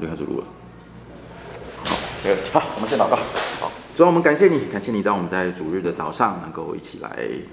[0.00, 0.46] 就开始录了。
[1.84, 3.16] 好，没有好，我们先祷告。
[3.60, 7.08] 好，主啊，我们感谢你，感谢你让我们在主日的早上能够一起来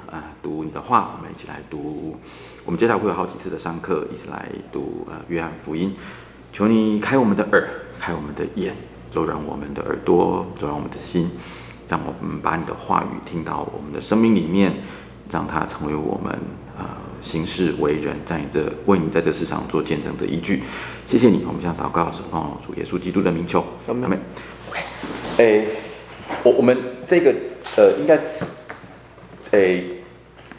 [0.10, 2.17] 啊、读你的话，我们一起来读。
[2.65, 5.96] 我们接下来会有好几次的上课，一起来读呃约翰福音。
[6.54, 7.67] 求你开我们的耳，
[7.99, 8.76] 开我们的眼，
[9.12, 11.31] 柔软我们的耳朵，柔软我们的心，
[11.87, 14.74] 让我们把你的话语听到我们的生命里面，
[15.29, 16.40] 让它成为我们。
[17.22, 20.63] 行事为人，在你这为你在这世上做见证的依据，
[21.05, 21.44] 谢谢你。
[21.45, 24.20] 我们向祷告是奉主耶稣基督的名求，阿门。
[24.70, 24.80] OK，
[25.38, 25.67] 诶，
[26.43, 27.34] 我我们这个
[27.77, 28.45] 呃，应该是
[29.52, 30.02] 诶，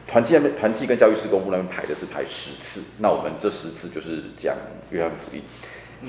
[0.06, 4.54] 团契那边团契跟教育施工部那边排的是排十次，那我们这十次就是讲
[4.90, 5.42] 约翰福音。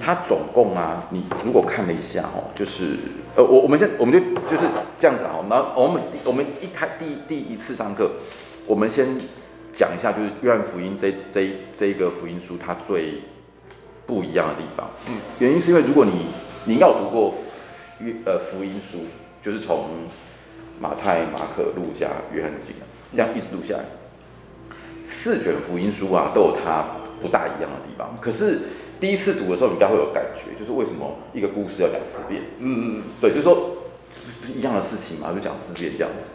[0.01, 2.97] 他总共啊，你如果看了一下哦，就是
[3.35, 4.67] 呃，我我们现在我们就就是
[4.99, 8.11] 这样子啊，那我们我们一开第第一次上课，
[8.65, 9.07] 我们先。
[9.73, 13.21] 讲一下，就是约翰福音这这这一个福音书，它最
[14.05, 14.89] 不一样的地方。
[15.07, 16.27] 嗯，原因是因为如果你
[16.65, 17.33] 你要读过
[17.99, 18.99] 约呃福音书，
[19.41, 19.89] 就是从
[20.79, 22.75] 马太、马可、路加、约翰经
[23.15, 23.85] 这样一直读下来，
[25.05, 26.85] 四卷福音书啊都有它
[27.21, 28.17] 不大一样的地方。
[28.19, 28.59] 可是
[28.99, 32.41] 第一次读的时候，你应该会有感觉，就是为什么一个故事要讲四遍？
[32.59, 33.77] 嗯嗯，对，就是说
[34.41, 36.25] 不是一样的事情嘛，就讲四遍这样子。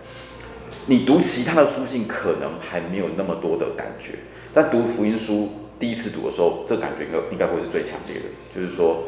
[0.89, 4.13] 你读其他的书信可能还没有那么多的感觉，
[4.55, 8.25] 但读福音书第一次读的时候，这感觉应该应该会是最强烈的。
[8.55, 9.05] 就是说，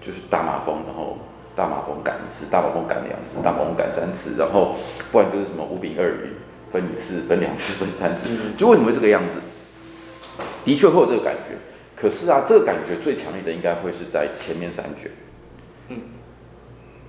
[0.00, 1.18] 就是大马蜂，然后
[1.54, 4.74] 大马蜂赶一次，大马蜂赶两次，大马蜂赶三次，然后
[5.12, 6.34] 不然就是什么五饼二鱼
[6.72, 10.44] 分一次、分两次、分三次，就为什么会这个样子？
[10.64, 11.54] 的确会有这个感觉，
[11.94, 15.08] 可是啊，这个感觉最强烈的应该会是在前面三卷。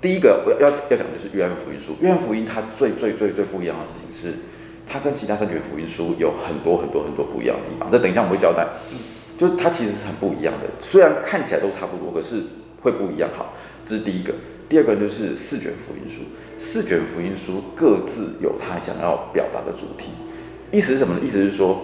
[0.03, 0.05] 嗯。
[0.05, 1.95] 第一个我要要要讲的就是约翰福音书。
[2.01, 4.37] 约翰福音它最最最最不一样的事情是，
[4.85, 7.89] 它跟其他三卷福音书有很多很多很多不一样的地方。
[7.89, 8.67] 这等一下我们会交代，
[9.37, 10.67] 就是它其实是很不一样的。
[10.81, 12.43] 虽然看起来都差不多，可是
[12.81, 13.29] 会不一样。
[13.37, 13.53] 好，
[13.85, 14.33] 这是第一个。
[14.67, 16.23] 第二个就是四卷福音书。
[16.57, 20.09] 四卷福音书各自有它想要表达的主题。
[20.71, 21.21] 意思是什么呢？
[21.23, 21.81] 意思是说，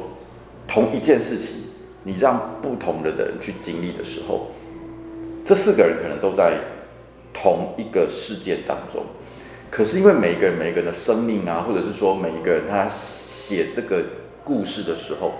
[0.68, 1.56] 同一件事情，
[2.04, 4.52] 你让不同的人去经历的时候，
[5.46, 6.58] 这四个人可能都在。
[7.42, 9.04] 同一个事件当中，
[9.72, 14.04] 可是因为每一个人每一个人的生命啊，或者是说每一个人他写这个
[14.44, 15.34] 故事的时候，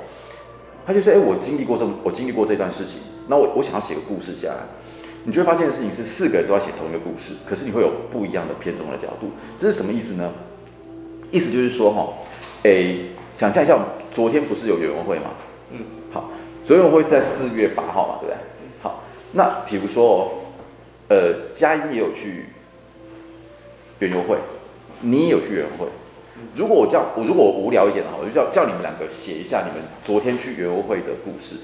[0.86, 4.64] 他就说：“哎，我经历过这，我经历过这段事情，那我我想要写个故事下来。”
[5.26, 9.32] 你就会发现的事情是，四个人都要写同一个故事，可是你会有不一样的偏重的角度。
[9.58, 10.32] 这是什么意思呢？
[11.32, 12.14] 意思就是说，哈，
[12.64, 12.96] 哎，
[13.36, 13.78] 想象一下，
[14.14, 15.32] 昨天不是有园游会吗？
[15.72, 15.80] 嗯，
[16.12, 16.32] 好，
[16.66, 18.38] 昨天园游会是在四月八号嘛，对不对？
[18.82, 20.39] 好，那比如说哦。
[21.10, 22.46] 呃，佳音也有去
[23.98, 24.38] 园游会，
[25.02, 25.90] 你也有去园游会。
[26.56, 31.56] 如果我叫我，如果我无聊一点的话，我就叫叫你们两个写一下你们昨天去园游会的故事。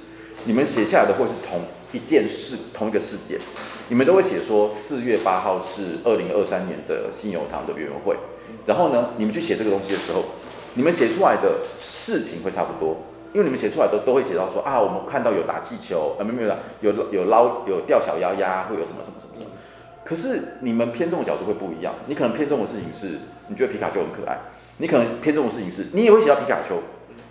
[0.46, 1.62] 你们写下来的会是同
[1.92, 3.40] 一件事，同一个事件。
[3.88, 8.18] 你们都会写说四月八号是二零二三年的新友堂的园游会。
[8.66, 10.24] 然后呢，你们去写这个东西的时候，
[10.74, 12.98] 你们写出来的事情会差不多。
[13.36, 19.50] 因为你们写出来都都会写到说啊，我们看到有打气球，啊没有没有有有捞有钓小鸭鸭，会有什么什么什么什么。
[20.06, 23.20] 可是你们偏重的角度会不一样，你可能偏重的事情是
[23.50, 24.38] 你觉得皮卡丘很可爱，
[24.78, 26.78] 你可能偏重的事情是你也会写到皮卡丘，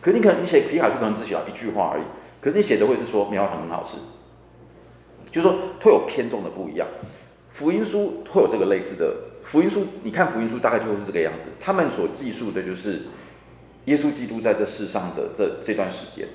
[0.03, 2.03] 可是你可能你写皮卡丘可能只写到一句话而已，
[2.43, 3.97] 可是你写的会是说棉花糖很好吃，
[5.31, 6.87] 就是说会有偏重的不一样。
[7.51, 13.01] 福音书会有这个类似的福音书，你看福音书大概就会是这个样子，他们所记述的就是。
[13.87, 16.27] 耶稣基督在这世上的这这段时间，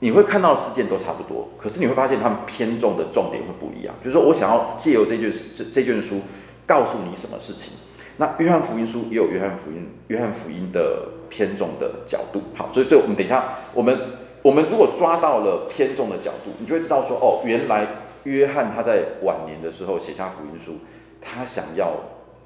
[0.00, 3.94] 你会看到的事件都差不多，可是你会发现他们偏重的重点会不一样。
[4.00, 6.20] 就是说我想要借由这卷这这卷书，
[6.66, 7.72] 告诉你什么事情。
[8.18, 12.42] 那约翰福音书也有约翰福音约翰福音的偏重的角度。
[12.54, 13.98] 好，所以所以我们等一下，我们
[14.42, 17.86] 我们如果抓到了偏重的角度，你就会知道说，哦，原来
[18.24, 20.78] 约翰他在晚年的时候写下福音书，
[21.20, 21.92] 他想要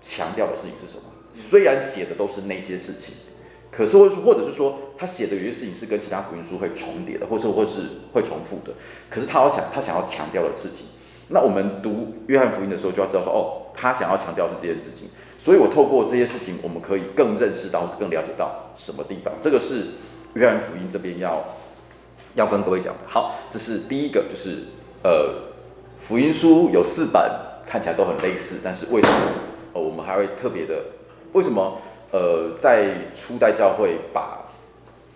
[0.01, 1.05] 强调的事情是什么？
[1.35, 3.15] 虽然写的都是那些事情。
[3.73, 7.81] 可是，或者，或者是说，他写的有些事情是跟其他福音书会重叠的，或者或者是
[8.13, 8.75] 会重复的。
[9.09, 10.85] 可是他要想，他想要强调的事情，
[11.29, 15.09] 那我们读约翰福音的时候就要知道说，哦，他想要强调是这件事情。
[15.39, 19.33] 所以我透过这些事情，我们可以更认识到，更了解到什么地方。
[19.41, 19.87] 这个是
[20.35, 21.43] 约翰福音这边要
[22.35, 23.01] 要跟各位讲的。
[23.09, 24.65] 好，这是第一个，就是
[25.03, 25.49] 呃，
[25.97, 27.23] 福音书有四本，
[27.67, 29.17] 看起来都很类似，但是为什么
[29.73, 30.75] 呃我们还会特别的？
[31.33, 31.79] 为什么？
[32.13, 34.39] 呃，在初代教会把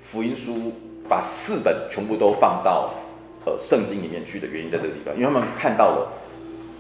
[0.01, 0.73] 福音书
[1.09, 2.95] 把四本全部都放到
[3.45, 6.09] 呃圣经里面去的原因在这个地方，因为他们看到了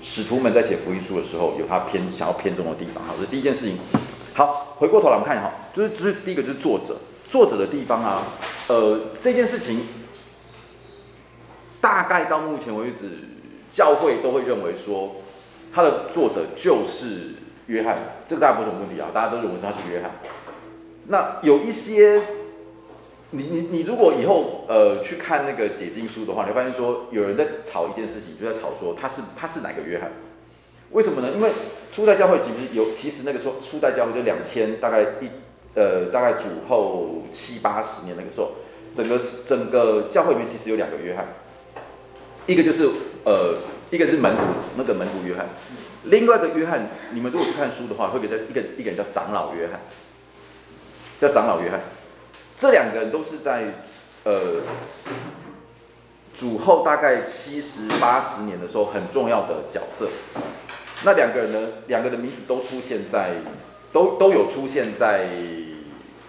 [0.00, 3.04] 使徒们在写福音书的时候有他偏想要偏重的地方。
[3.04, 3.78] 好，这是第一件事情。
[4.32, 6.96] 好，回过头来我们看一下，就是就是第一个就是作者，
[7.28, 8.22] 作者的地方啊，
[8.68, 9.82] 呃，这件事情
[11.80, 13.10] 大概到目前为止，
[13.70, 15.16] 教会都会认为说，
[15.72, 17.35] 他的作者就是
[17.66, 17.96] 约翰，
[18.28, 20.10] 这个大家不是什么问题啊，大家都认为他是约翰。
[21.08, 22.22] 那有一些，
[23.30, 30.10] 你你你如果以后呃去看那个解经书的话，你会发现说有人在吵一件事情，就在吵说他是他是哪个约翰？
[30.92, 31.30] 为什么呢？
[31.34, 31.50] 因为
[31.90, 35.30] 初代教会其实有，其实那个时候初代教会就两千大概一
[35.74, 38.52] 呃大概主后七八十年那个时候，
[38.94, 41.26] 整个整个教会里面其实有两个约翰，
[42.46, 42.88] 一个就是
[43.24, 43.56] 呃
[43.90, 44.42] 一个是门徒
[44.76, 45.46] 那个门徒约翰，
[46.06, 49.80] 另外一个约翰，你们如果去看书的话，会给这一个一个人叫长老约翰，
[51.20, 51.80] 叫长老约翰，
[52.56, 53.74] 这两个人都是在
[54.24, 54.62] 呃
[56.36, 60.08] 主后大概七十八十年的时候很重要的角色。
[61.04, 61.68] 那两个人呢？
[61.88, 63.32] 两个人的名字都出现在，
[63.92, 65.26] 都都有出现在，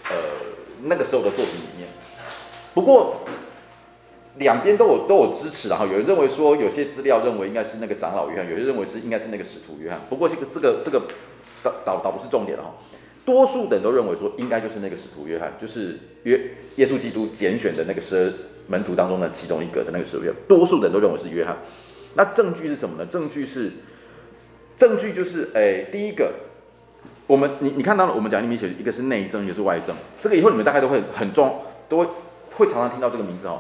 [0.09, 0.15] 呃，
[0.83, 1.88] 那个时候的作品里面。
[2.73, 3.21] 不过
[4.39, 10.00] 两边都有都有支持，然后有人认为说，有些资料认为应该是那个长老约翰，有些认为是应该是那个使徒约翰。
[10.10, 11.01] 不过这个这个这个
[11.63, 12.74] 倒倒倒不是重点了哈。
[13.25, 16.39] 多数的人都认为说，应该就是那个使徒约翰，就是约
[16.78, 18.34] 耶稣基督拣选的那个十二
[18.68, 20.40] 门徒当中的其中一个的那个使徒约翰。
[20.48, 21.57] 多数的人都认为是约翰。
[22.16, 23.06] 那证据是什么呢？
[23.06, 23.72] 证据是。
[24.78, 26.31] 证据就是，哎，第一个，
[27.25, 29.95] 我们你你看到了，我们讲里面写一个是内证，一个是外证。
[30.22, 32.07] 这个以后你们大概都会很重，都会
[32.57, 33.60] 会常常听到这个名字哦。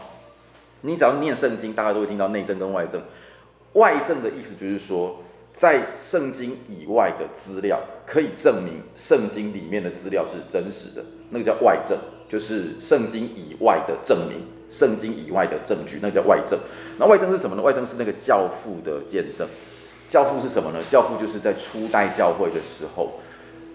[0.81, 3.01] 你只要念圣经，大家都会听到内证跟外证。
[3.73, 11.97] 外证的意思就是说，在圣经以外的资料可以证明圣经里面的资料是真实的，那个叫外证，
[12.29, 16.59] 就是圣经以外的证明，圣经以外的证据，那个叫外证。
[16.97, 17.61] 那外证是什么呢？
[17.61, 19.47] 外证是那个教父的见证。
[20.09, 20.79] 教父是什么呢？
[20.89, 23.19] 教父就是在初代教会的时候，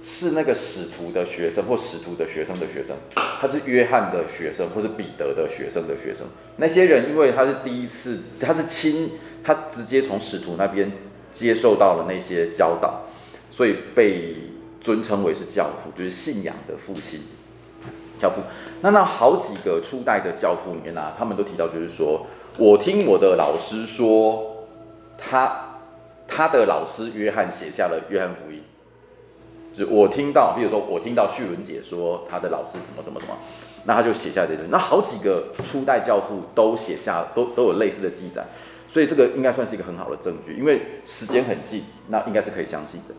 [0.03, 6.27] 是那个使徒的学生或使徒的学生的学生，他是约翰的学生或是彼得的学生的学生。
[6.57, 9.13] 那些人因为他是第一次，他是亲，
[9.45, 10.91] 他直接从使徒那边
[11.33, 13.03] 接受到了那些教导，
[13.51, 14.35] 所以被
[14.81, 17.21] 尊称为是教父，就是信仰的父亲。
[18.21, 18.43] 教父。
[18.81, 22.27] 那那好几个初代的教父里面呢，他们都提到，就是说
[22.59, 24.67] 我听我的老师说，
[25.17, 25.69] 他。
[26.35, 28.59] 他的老师约翰写下了《约翰福音》，
[29.73, 33.37] 就是我听到，比如说我听到旭伦姐说她的老师怎么怎么怎么，
[33.85, 34.61] 那他就写下这些。
[34.71, 38.45] 那好几个初代教父都写下，都都有类似的记载，
[38.93, 43.15] 所以这个应该算是一个很好的证据，因为时间很近，那应该是可以相信的。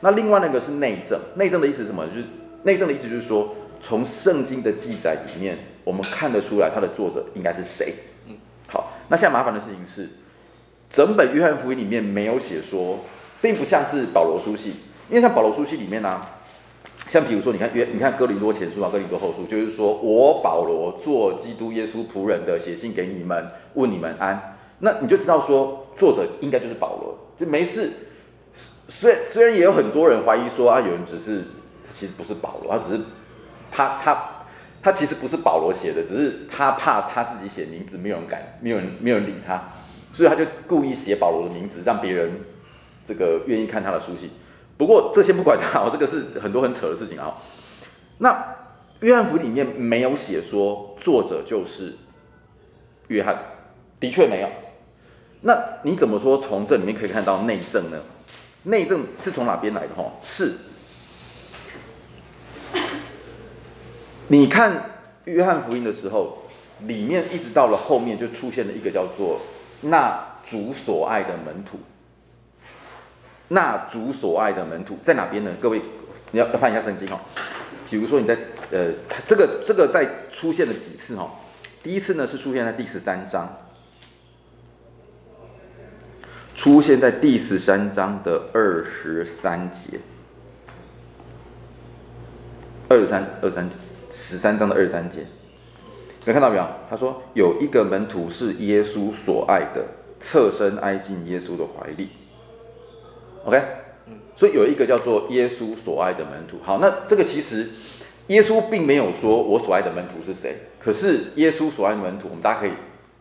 [0.00, 2.06] 那另外那个是内证，内证的意思是什么？
[2.06, 2.24] 就是
[2.62, 7.92] 内证的意思就是说，从圣经的记载里面，我们看得出来它的作者应该是谁。
[8.28, 8.36] 嗯，
[8.68, 10.08] 好，那现在麻烦的事情是。
[10.88, 13.00] 整本约翰福音里面没有写说，
[13.42, 14.74] 并不像是保罗书信，
[15.08, 16.38] 因为像保罗书信里面呢、啊，
[17.08, 27.92] 像比如说你看约，你看哥林多前书啊，哥林多后书，就是说我保罗做基督耶稣仆人的，写信给你们，问你们安，那你就知道说作者应该就是保罗，就没事。
[28.88, 31.44] 虽虽然也有很多人怀疑说啊，有人只是
[31.88, 33.00] 其实不是保罗，他只是
[33.70, 34.18] 他他
[34.82, 39.62] 他其实不是保罗写的，只是他怕他自己写名字没有人敢，没有人没有人理他。
[40.12, 42.32] 所以他就故意写保罗的名字，让别人
[43.04, 44.30] 这个愿意看他的书信。
[44.76, 47.38] 不过这先不管他， 这个是很多很扯的事情啊。
[48.18, 48.56] 那
[49.00, 51.94] 约翰福音里面没有写说作者就是
[53.08, 53.38] 约翰，
[54.00, 54.48] 的确没有。
[55.42, 57.98] 那你怎么说从这里面可以看到内政呢？
[58.64, 59.94] 内政是从哪边来的？
[59.94, 60.54] 哈，是，
[64.28, 64.90] 你看
[65.24, 66.38] 约翰福音的时候，
[66.80, 69.40] 里面一直到了后面就出现了一个叫做。
[69.82, 71.78] 那主所爱的门徒，
[73.48, 75.52] 那主所爱的门徒在哪边呢？
[75.60, 75.80] 各位，
[76.32, 77.20] 你要要翻一下圣经哦。
[77.88, 78.36] 比如说你在
[78.72, 78.90] 呃，
[79.24, 81.30] 这个这个在出现了几次哦？
[81.82, 83.56] 第一次呢是出现在第十三章，
[86.56, 90.00] 出现在第十三章的二十三节，
[92.88, 93.70] 二十三二十三
[94.10, 95.20] 十三章的二十三节。
[96.24, 96.66] 有看到没有？
[96.90, 99.84] 他说有一个门徒是耶稣所爱的，
[100.18, 102.08] 侧身挨进耶稣的怀里。
[103.46, 103.62] OK，
[104.34, 106.58] 所以有一个叫做耶稣所爱的门徒。
[106.64, 107.68] 好，那这个其实
[108.26, 112.72] 耶稣并没有说我所爱的门徒是谁，可是耶稣所爱的门徒，我们大家可以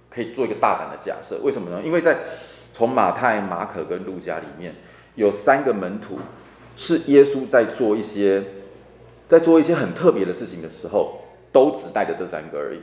[0.09, 1.37] 可以做一个大胆的假设。
[1.43, 1.79] 为什么呢？
[1.85, 2.17] 因为在
[2.73, 4.73] 从马太、马可跟路加里面
[5.13, 6.17] 有三个门徒，
[6.75, 8.43] 是耶稣在做一些
[9.27, 12.79] 在做一些很特别的事情的时候，都只带着这三个而已。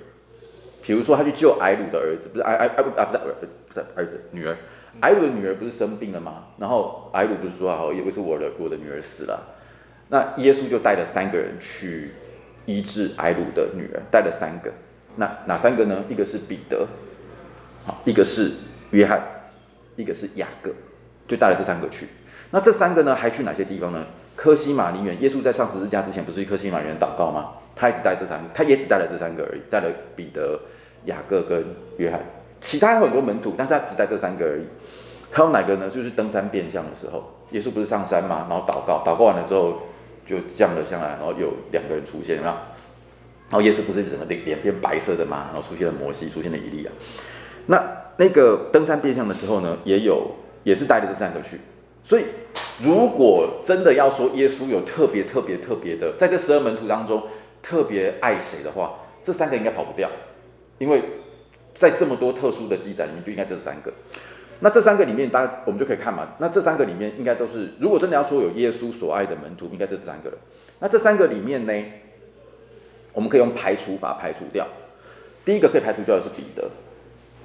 [0.80, 3.34] 比如说，他去救埃鲁的儿子，不是睚睚睚不啊不是儿
[3.68, 4.56] 不是儿子女儿，
[5.00, 6.44] 埃鲁的女儿不是生病了吗？
[6.58, 9.40] 然后埃鲁不是说好，以为是我的我的女儿死了，
[10.08, 12.12] 那耶稣就带了三个人去
[12.66, 14.70] 医治埃鲁的女儿，带了三个，
[15.16, 16.04] 那哪三个呢？
[16.08, 16.86] 一个是彼得，
[17.84, 18.50] 好，一个是
[18.90, 19.20] 约翰，
[19.96, 20.70] 一个是雅各，
[21.26, 22.06] 就带了这三个去。
[22.50, 24.04] 那这三个呢，还去哪些地方呢？
[24.36, 25.20] 科西马尼园。
[25.20, 27.54] 耶稣在上十字架之前，不是去科西马尼园祷告吗？
[27.74, 30.60] 他也只带这三个，他也只带了这三个而已，带了彼得、
[31.06, 31.64] 雅各跟
[31.96, 32.20] 约翰。
[32.60, 34.64] 其他有很多门徒，但是他只带这三个而已。
[35.32, 35.88] 还有哪个呢？
[35.88, 38.46] 就是登山变相的时候，耶稣不是上山吗？
[38.48, 39.80] 然后祷告，祷告完了之后
[40.26, 42.54] 就降了下来，然后有两个人出现，然
[43.50, 45.48] 后耶稣不是整个脸脸变白色的吗？
[45.52, 46.90] 然后出现了摩西，出现了以利亚。
[47.66, 47.82] 那
[48.18, 50.30] 那个登山变相的时候呢，也有
[50.64, 51.58] 也是带了这三个去。
[52.04, 52.24] 所以
[52.82, 57.22] 如果真的要说耶稣有特别特别特别的，在这十二门徒当中
[57.62, 60.10] 特别爱谁的话，这三个应该跑不掉，
[60.78, 61.02] 因为。
[61.74, 63.90] 在这么多特殊的记载里面，就应该这三个。
[64.64, 66.28] 那这三个里面，大家我们就可以看嘛。
[66.38, 70.38] 那这三个里面，应该都是如果真的要说有耶稣所爱的门徒，应该这三个了。
[70.78, 71.72] 那这三个里面呢，
[73.12, 74.64] 我们可以用排除法排除掉。
[75.44, 76.70] 第一个可以排除掉的是彼得，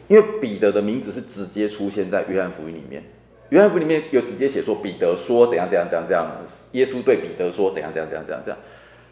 [0.07, 3.01] 因为彼得的名字是直接出现在约翰福音里面。
[3.49, 6.27] 约翰福音里面有直接写说彼得说怎样怎样怎样怎样，
[6.73, 8.57] 耶稣对彼得说怎样怎样怎样怎样怎样。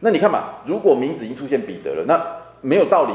[0.02, 2.24] 那你看嘛，如果名字已经出现彼得了，那
[2.62, 3.14] 没有道理。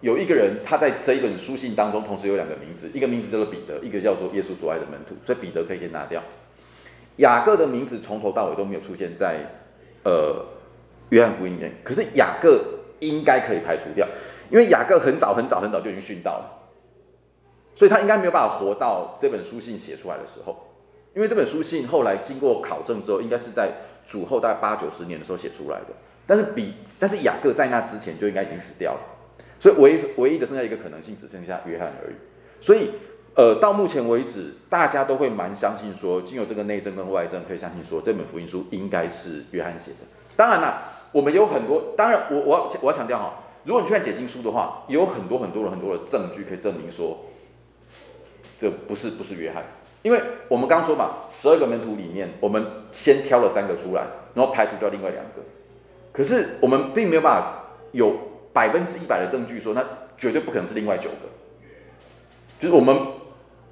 [0.00, 6.22] 有一个人，他在这一本书信当中，同时有两个名字，一个名字叫做彼得，一个叫做耶稣所爱的门徒，所以彼得可以先拿掉。
[7.16, 9.40] 雅各的名字从头到尾都没有出现在
[10.04, 10.44] 呃
[11.10, 12.64] 约翰福音里面，可是雅各
[13.00, 14.06] 应该可以排除掉，
[14.50, 16.70] 因为雅各很早很早很早就已经殉道了，
[17.74, 20.56] 所以他应该没有办法活到这本书信写出来的时候，
[21.12, 23.72] 因为这本书信后来经过考证之后，应该是在
[24.06, 25.86] 主后大概八九十年的时候写出来的，
[26.24, 29.00] 但是比但是雅各在那之前就应该已经死掉了。
[29.60, 32.14] 所以唯一唯一的剩下一个可能性只剩下约翰而已。
[32.60, 32.90] 所以，
[33.34, 39.98] 呃，到目前为止，大家都会蛮相信说，经由这个内证跟外证，可以相信说这本福音书应该是约翰写的。
[40.36, 47.26] 当然啦，我们有很多，当然我我要我要强调哈，如果你去看解经书的话，有很多很多的很多的证据可以证明说，
[48.58, 49.62] 这不是不是约翰，
[50.02, 54.02] 因为我们刚说嘛，十二个门徒里面，我们先挑了三个出来，
[54.34, 55.42] 然后排除掉另外两个，
[56.12, 58.27] 可是我们并没有办法有。
[58.52, 59.84] 百分之一百的证据说，那
[60.16, 61.28] 绝对不可能是另外九个。
[62.58, 62.96] 就是我们，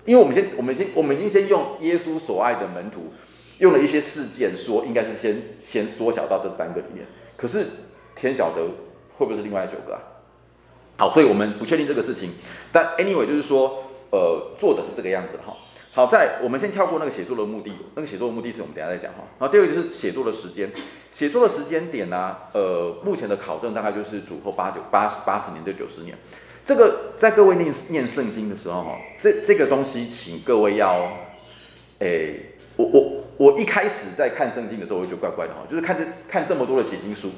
[0.04, 3.12] 因为我们先，我们先，我们已经先用耶稣所爱的门徒，
[3.59, 7.04] 用了一些事件说，应该是先先缩小到这三个里面。
[7.37, 7.66] 可是
[8.14, 8.62] 天晓得
[9.16, 10.00] 会不会是另外九个啊？
[10.99, 12.30] 好，所以我们不确定这个事情。
[12.73, 15.56] 但 anyway 就是说，呃，作者是这个样子哈。
[15.96, 19.20] 好，在我们先跳过那个写作的目的，那个写作的目的是我们等下再讲哈。
[19.38, 20.70] 然后第二个就是写作的时间，
[21.10, 26.14] 写作的时间点呢、呃，目前的考证大概就是主后八九八八十年到九十年。
[26.66, 31.10] 这个在各位念念圣经的时候哈，这这个东西请各位要，
[32.00, 32.42] 诶、
[32.76, 37.30] 我我我一开始在看圣经的时候，我就觉得怪怪的哈，就是看这看这么多的解经书，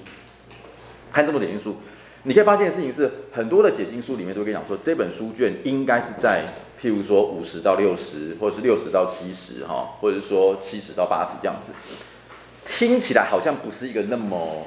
[1.12, 1.76] 看这么多解经书，
[2.24, 6.42] 你可以发现的事情是，很多的解经书里面都会跟你讲说，这本书卷应该是在。
[6.80, 11.72] 譬如说五十到六十，或者是六十到七十，哈，或者是说七十到八十这样子，
[12.64, 14.64] 听起来好像不是一个那么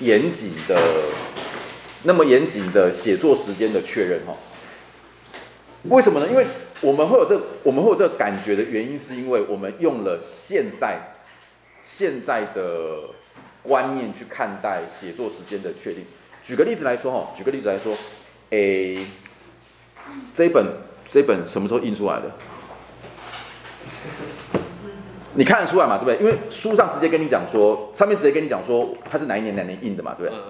[0.00, 0.78] 严谨的、
[2.02, 4.34] 那么严谨的写作时间的确认，哈。
[5.84, 6.28] 为什么呢？
[6.28, 6.44] 因为
[6.82, 11.14] 我们会有这、我们会有这个感觉的原因，是因为我们用了现在
[11.82, 13.10] 现在的
[13.62, 16.04] 观念去看待写作时间的确定。
[16.42, 17.96] 举个例子来说，哈，举个例子来说，
[18.50, 19.06] 诶，
[20.34, 20.66] 这一本。
[21.08, 22.30] 这本什么时候印出来的？
[25.34, 25.98] 你看得出来嘛？
[25.98, 26.16] 对不对？
[26.18, 30.14] 因为书上直接跟你讲说，上面直接跟你讲说它是哪一年哪年印的嘛？
[30.16, 30.42] 对不对？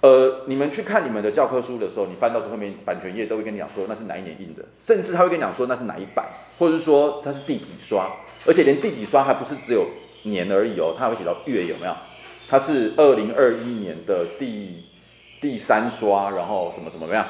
[0.00, 6.24] 呃，你们去看你们的教科书的时候，你翻到最后面版权页都会跟你讲说那是哪一年印的，甚至他会跟你讲说那是哪一版，
[6.58, 8.10] 或者是说它是第几刷，
[8.46, 9.86] 而且连第几刷还不是只有
[10.22, 11.94] 年而已哦，它还会写到月有没有？
[12.48, 14.86] 它是二零二一年的第
[15.42, 17.26] 第三刷，然后什么什么怎么样？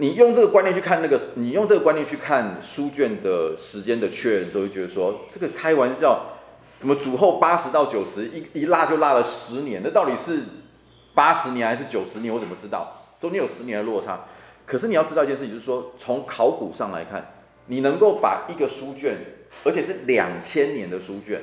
[0.00, 6.36] 你用这个观念去看那个，你用这个观念去看书卷的时间的确认的时候，会觉得说这个开玩笑，
[6.76, 10.42] 什么主后八十到九十，一一落就落了十年，那到底是
[11.14, 12.32] 八十年还是九十年？
[12.32, 13.06] 我怎么知道？
[13.20, 14.26] 中间有十年的落差。
[14.64, 17.32] 可是你要知道一件事情，就是说从考古上来看，
[17.66, 19.16] 你能够把一个书卷，
[19.64, 21.42] 而且是两千年的书卷，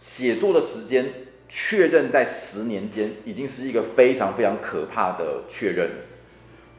[0.00, 5.90] 写作的时间确认在十年间，已经是一个非常非常可怕的确认。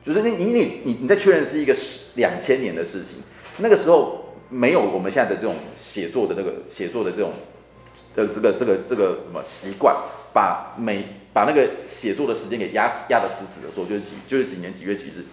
[0.10, 1.76] 就是你你你你你在确认是一个
[2.16, 3.22] 两千年的事情，
[3.60, 7.32] 那个时候没有我们现在的这种写作的那个写作的这种
[8.16, 9.96] 的这个这个这个什么习惯，
[10.34, 15.24] 把每把那个写作的时间给压死压得死死的说，就是几就是几年几月几日，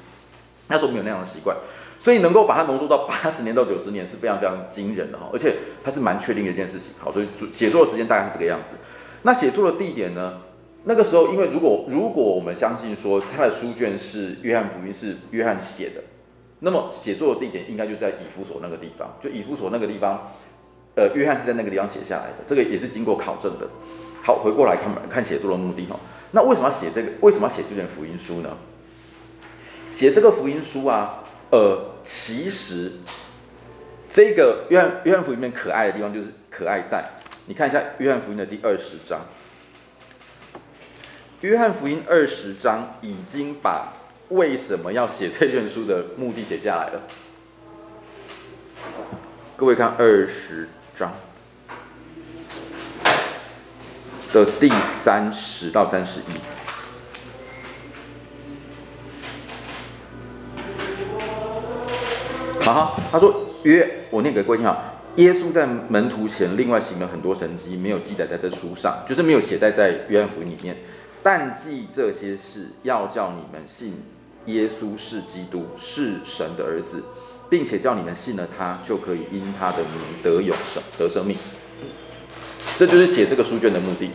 [0.68, 1.56] 那时候没有那样的习惯，
[1.98, 6.90] 所以能够把它浓缩到八十年到九十年是非常非常惊人的哈，而且它是蛮确定的一件事情。
[6.98, 8.76] 好，所以写作的时间大概是这个样子。
[9.22, 10.42] 那写作的地点呢？
[10.88, 16.00] 那个时候，因为如果如果我们相信说他的书卷是约翰福音是约翰写的，
[16.60, 20.30] 那么写作的地点应该就在以弗所那个地方，就以弗所那个地方，
[20.94, 23.68] 呃，约翰是在那个地方写下来的，这个也是经过考证的。
[24.22, 25.98] 好，回过来看看写作的目的哈。
[26.30, 27.08] 那为什么要写这个？
[27.20, 28.50] 为什么要写这卷福音书呢？
[29.90, 32.92] 写这个福音书啊，呃，其实
[34.08, 37.04] 这个约翰约翰福音里面可爱的地方就是可爱在，
[37.46, 39.20] 你看一下约翰福音的第二十章。
[41.42, 43.92] 约翰福音二十章已经把
[44.30, 47.02] 为什么要写这卷书的目的写下来了。
[49.54, 50.66] 各位看二十
[50.98, 51.12] 章
[54.32, 54.72] 的第
[55.04, 56.22] 三十到三十一。
[62.62, 64.94] 好哈，他说约，我念给各位听啊。
[65.16, 70.74] 耶稣在门徒前另外行了很多神迹，没有记载在这书上，就是没有写在在约翰福音里面。
[71.26, 73.94] 但记这些事，要叫你们信
[74.44, 77.02] 耶稣是基督，是神的儿子，
[77.50, 81.36] 并且叫你们信了他，就可以因他的名得永生，得生命。
[82.78, 84.10] 这就是写这个书卷的目的。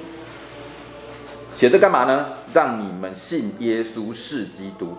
[1.51, 2.27] 写这干嘛呢？
[2.53, 4.95] 让你们信耶稣是基督，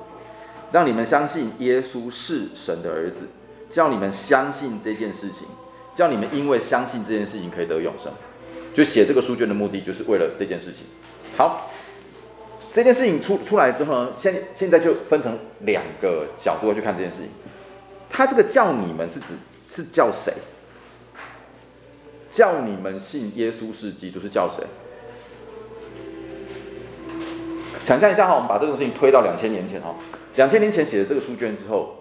[0.70, 3.26] 让你们相信耶稣是神的儿子，
[3.70, 5.48] 叫你们相信这件事情，
[5.94, 8.12] 叫你们因为相信这件事情可以得永生。
[8.74, 10.84] 就写这个书卷的目的，就是为了这件事情。
[11.38, 11.70] 好。
[12.72, 17.28] 这件事情出出来之后呢，现现在就分成两个角度去看这件事情。
[18.08, 20.32] 他这个叫你们是指是叫谁？
[22.30, 24.64] 叫你们信耶稣是基督是叫谁？
[27.78, 29.94] 想象一下哈，我们把这个事情推到两千年前哈，
[30.36, 31.94] 两千年前写的这个书卷之后，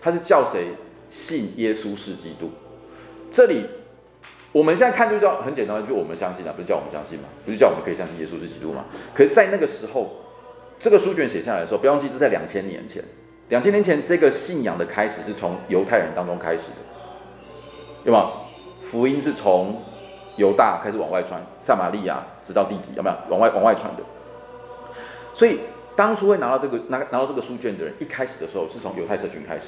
[0.00, 0.68] 他是叫谁
[1.10, 2.50] 信耶稣是基督？
[3.30, 3.66] 这里。
[4.56, 8.86] 我们现在看就叫很简单，就我们相信啊，不是叫我们相信嘛，不是叫我们可以相信耶稣是基督嘛？
[9.12, 10.10] 可是，在那个时候，
[10.78, 13.04] 这个书卷写下来的时候，不要忘记，这在两千年前。
[13.50, 16.76] 两千年前，这个信仰的开始是从犹太人当中开始的，
[18.02, 18.30] 对吗？
[18.80, 19.82] 福音是从
[20.36, 24.02] 犹大开始往外传，撒玛利亚直到地极，有没有往外往外传的？
[25.34, 25.60] 所以，
[25.94, 29.64] 当初会拿到这个拿拿到这个书卷的人，一开始的时候是从犹太社群开始。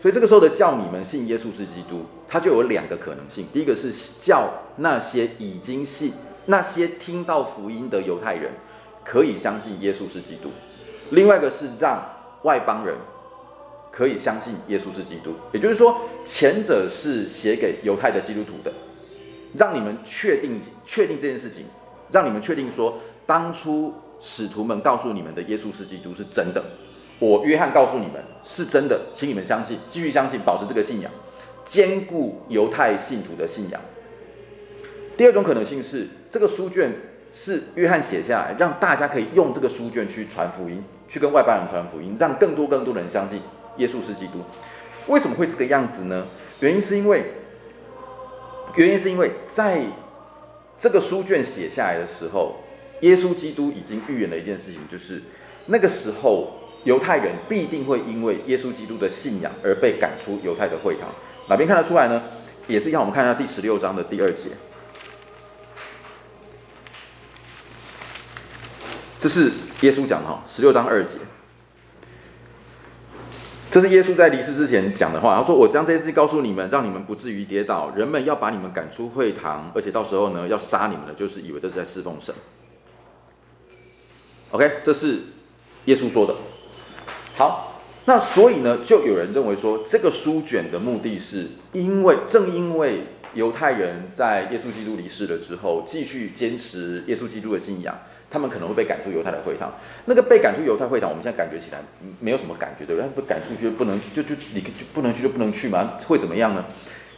[0.00, 3.46] 所以这个时候的叫你们信耶稣是基督，它就有两个可能性。
[3.52, 6.12] 第一个是叫那些已经信、
[6.44, 8.52] 那些听到福音的犹太人
[9.04, 10.50] 可以相信耶稣是基督；
[11.10, 12.02] 另外一个是让
[12.42, 12.94] 外邦人
[13.90, 15.34] 可以相信耶稣是基督。
[15.52, 18.72] 也就是说，前者是写给犹太的基督徒的，
[19.56, 21.64] 让你们确定确定这件事情，
[22.12, 26.62] 让你们确定说，当初使徒们告诉你们的耶稣是基督是真的。
[27.18, 31.10] 我约翰告诉你们是真的，请你们相信，继续相信，保持这个信仰，
[31.64, 33.80] 兼顾犹太信徒的信仰。
[35.16, 36.92] 第二种可能性是，这个书卷
[37.32, 43.40] 是约翰写下来，让大家可以用这个书卷去传福音，去跟外邦人传福音，让更多更多人相信
[43.78, 44.40] 耶稣是基督。
[45.06, 46.26] 为什么会这个样子呢？
[46.60, 47.24] 原因是因为，
[48.74, 49.86] 原因是因为在
[50.78, 52.56] 这个书卷写下来的时候，
[53.00, 55.22] 耶稣基督已经预言了一件事情，就是
[55.64, 56.58] 那个时候。
[56.86, 61.10] 犹太人必定会因为耶稣基督的信仰而被赶出犹太的会堂，
[61.48, 62.22] 哪边看得出来呢？
[62.68, 64.50] 也是一样，我们看一下第十六章的第二节，
[69.20, 71.18] 这是耶稣讲的哈，十六章二节，
[73.70, 75.36] 这是耶稣在离世之前讲的话。
[75.36, 77.92] 他说：“我将这些事告诉你们，让你们不至于跌倒。
[77.94, 82.34] 人们要把你们赶出会堂，而且到时候呢，要杀你们的，就是以为这是在侍奉神。”
[84.50, 85.20] OK，这是
[85.84, 86.34] 耶稣说的。
[87.38, 93.02] 好，那所以呢，就有人认为说，这个书卷的目的是，因为正因为
[93.34, 97.94] 犹太人在耶稣基督离世了之后，继续坚持耶稣基督的信仰，
[98.30, 99.70] 他们可能会被赶出犹太的会堂。
[100.06, 101.80] 那个被赶出犹太会堂，我们现在感觉起来
[102.20, 103.10] 没有什么感觉，对不对？
[103.10, 105.92] 不赶出去不能，就就你不能去就不能去吗？
[106.08, 106.64] 会怎么样呢？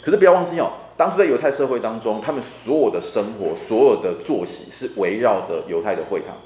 [0.02, 6.37] 可是不要忘记哦，当初在犹太社会当中，他们所有的生活、所有的作息是围绕着犹太的会堂。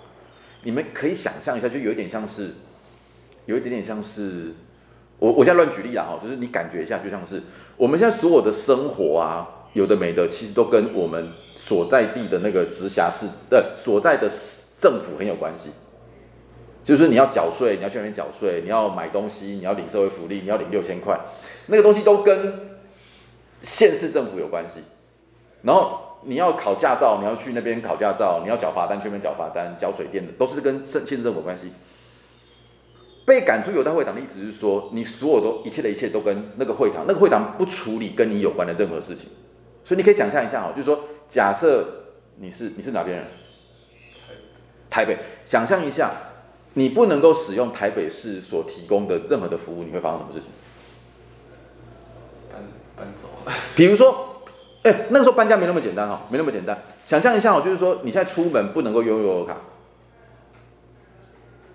[0.63, 2.55] 你们可以想象一下，就有点像是。
[3.47, 4.53] 有一点点像是
[5.19, 7.43] 我，我现在乱举例啦哈，就是你感觉一下，就像是
[7.77, 14.31] 我们现在所有的生活啊，有的没的，其实都跟我们所在地的那个直辖市的所在的
[14.79, 15.71] 政府很有关系。
[16.85, 21.17] 就是你要缴税，你要去那边缴税，你要买东西，你要领社会福利，你要领六千块，
[21.67, 22.77] 那个东西都跟
[23.63, 24.81] 县市政府有关系。
[25.63, 31.71] 然后你要考驾照，你要去那边考驾照，你要缴罚单，去那边缴罚单，缴水电的，都是跟县县市政府有关系。
[33.25, 39.29] 被赶出犹太会堂的意思是说，你所有的一切的一切都跟那个会堂，那个会堂不处理跟你有关的任何事情。
[39.85, 41.87] 所以你可以想象一下哦，就是说，假设
[42.37, 43.27] 你是你是哪边人？
[44.91, 45.19] 台北。
[45.45, 46.11] 想象一下，
[46.75, 50.49] 你不能够使用台北市所提供的任何的服务，你会发生什么事情？
[52.53, 52.63] 搬
[52.97, 53.29] 搬走。
[53.75, 54.43] 比如说，
[54.83, 56.79] 哎、欸，那个时候搬家没那么简单哈，没那么简单。
[57.05, 59.57] 想象一下哦，就是说你现在出门不能够用悠游卡，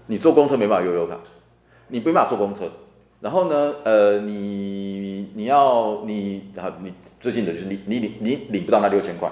[0.05, 1.17] 你坐公车没办法用悠游卡，
[1.87, 2.65] 你没办法坐公车。
[3.19, 9.27] 然后呢，呃，你你要你啊，你最近的就是你你领你领不到那六千块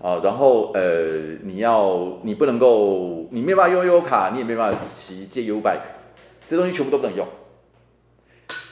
[0.00, 0.20] 啊。
[0.22, 5.80] 然后呃，你要你不能够，你没办法用悠游卡，你也没办法骑借 U bike，
[6.46, 7.26] 这东西全部都不能用。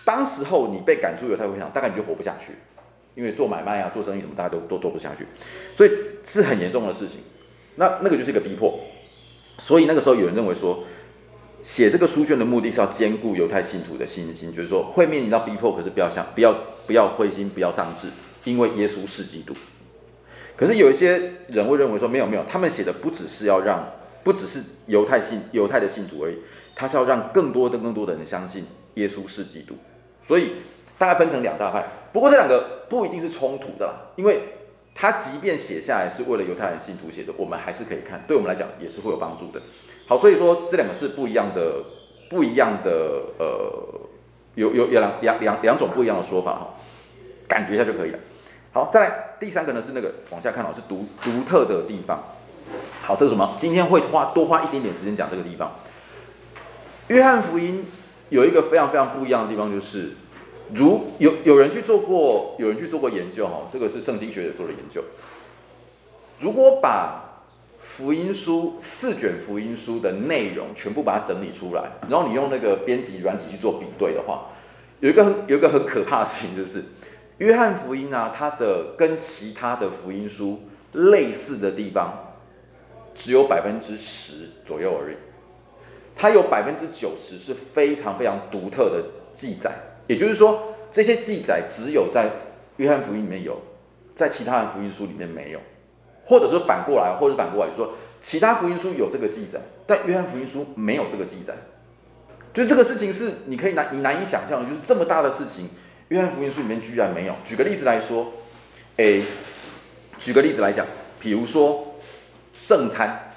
[0.04, 2.52] 当时候你被赶出犹太会场，大概你就活不下去，
[3.16, 5.26] 因为做买卖啊、做生意什么，大家都都做不下去，
[5.76, 5.90] 所以
[6.24, 7.18] 是很严重的事情。
[7.74, 8.78] 那那个就是一个逼迫，
[9.58, 10.84] 所以那个时候有人认为说。
[11.66, 16.54] 写这个书卷的目的是要兼顾犹太信徒的信心，就是说会面临到逼迫，可是不要想不要
[16.86, 18.06] 不要灰心，不要丧志，
[18.44, 19.52] 因为耶稣是基督。
[20.54, 23.84] 可是有一些人会认为说没有没有，他们写的不只是要让
[24.22, 26.38] 不只是犹太信犹太的信徒而已，
[26.76, 29.74] 他是要让更多的更多的人相信耶稣是基督。
[30.24, 30.52] 所以
[30.96, 34.40] 大概分成两大派，不过这两个不一定是冲突的啦，因为
[34.94, 39.60] 他即便写下来是为了犹太人信徒写的，我们还是可以看，对我们来讲也是会有帮助的。
[40.06, 41.82] 好，所以说这两个是不一样的，
[42.30, 42.90] 不一样的，
[43.38, 44.00] 呃，
[44.54, 46.74] 有有有两两两两种不一样的说法哈，
[47.48, 48.18] 感觉一下就可以了。
[48.72, 52.22] 好，再来第三个呢是那个往下看哦，是独独特的地方。
[53.02, 53.54] 好，这是什么？
[53.56, 55.72] 今天会花多花一点点时间讲这个地方。
[57.08, 57.84] 约翰福音
[58.28, 60.12] 有一个非常非常不一样的地方，就是
[60.74, 65.02] 如有有人去做过，有人去做过研究哈，这个是圣经学者做的研究。
[66.38, 67.35] 如果把
[67.86, 74.48] 福音书四卷福音书的内容全部把它整理出来，然后你用那个编辑软体去做比对的话，
[74.98, 76.84] 有一个很有一个很可怕的事情，就是
[77.38, 82.34] 约翰福音啊，它的跟其他的福音书类似的地方
[83.14, 85.16] 只有百分之十左右而已，
[86.14, 89.70] 它有百分之九十是非常非常独特的记载，
[90.08, 92.30] 也就是说，这些记载只有在
[92.78, 93.58] 约翰福音里面有，
[94.14, 95.60] 在其他的福音书里面没有。
[96.26, 101.54] 或者说反过来，或者反过来，说其他福音书有这个记载，但约翰福音书没有这个记载。
[102.52, 105.68] 就这个事情是你可以难你难以想象的，就是这么大的事情，
[106.08, 107.34] 约翰福音书里面居然没有。
[107.44, 108.32] 举个例子来说，
[108.96, 109.22] 诶，
[110.18, 110.84] 举个例子来讲，
[111.20, 111.96] 比如说
[112.56, 113.32] 圣餐，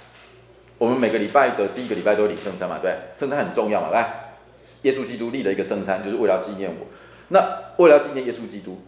[0.78, 4.32] 我们每个礼拜的第一个礼拜都会领圣餐嘛，对，圣餐很重要嘛，来，
[4.84, 6.88] 耶稣基督立了一个圣餐，就是为了纪念我。
[7.28, 7.40] 那
[7.78, 8.82] 为了纪念耶稣基督。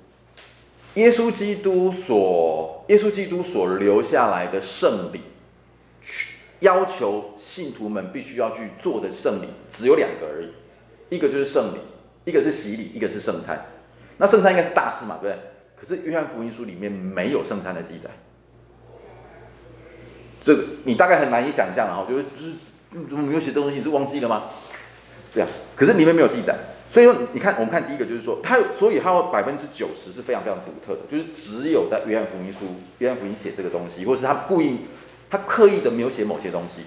[0.96, 5.22] 耶稣基督所耶稣基督所留下来的圣礼，
[6.02, 10.50] 去要求信徒们必须要去做的圣礼只有两个而已，
[11.16, 11.80] 一个就是圣礼，
[12.26, 13.66] 一个是洗礼，一个是圣餐。
[14.18, 15.44] 那圣餐应该是大事嘛，对不对？
[15.80, 18.10] 可是约翰福音书里面没有圣餐的记载，
[20.44, 23.78] 这个你大概很难以想象，然后就是就是怎么没有写这东西？
[23.78, 24.50] 你是忘记了吗？
[25.34, 26.56] 对啊，可是里面没有记载。
[26.92, 34.80] 所以说，你看，我们看第一个就是说，它，所以它有百分之九十是非常非常独特的，就是只有在约翰福音书、约翰福音写这个东西，或是他故意、
[35.30, 36.82] 他刻意的没有写某些东西。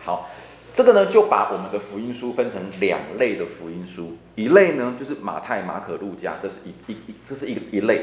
[0.00, 0.30] 好，
[0.72, 8.00] 这个呢就把我们的福音书分成两类的福音书，一类呢就是马太、马可、路加，这是一一一，这是一一类，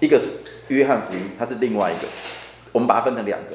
[0.00, 0.28] 一个是
[0.68, 2.08] 约翰福音，它是另外一个，
[2.72, 3.50] 我们把它分成两个。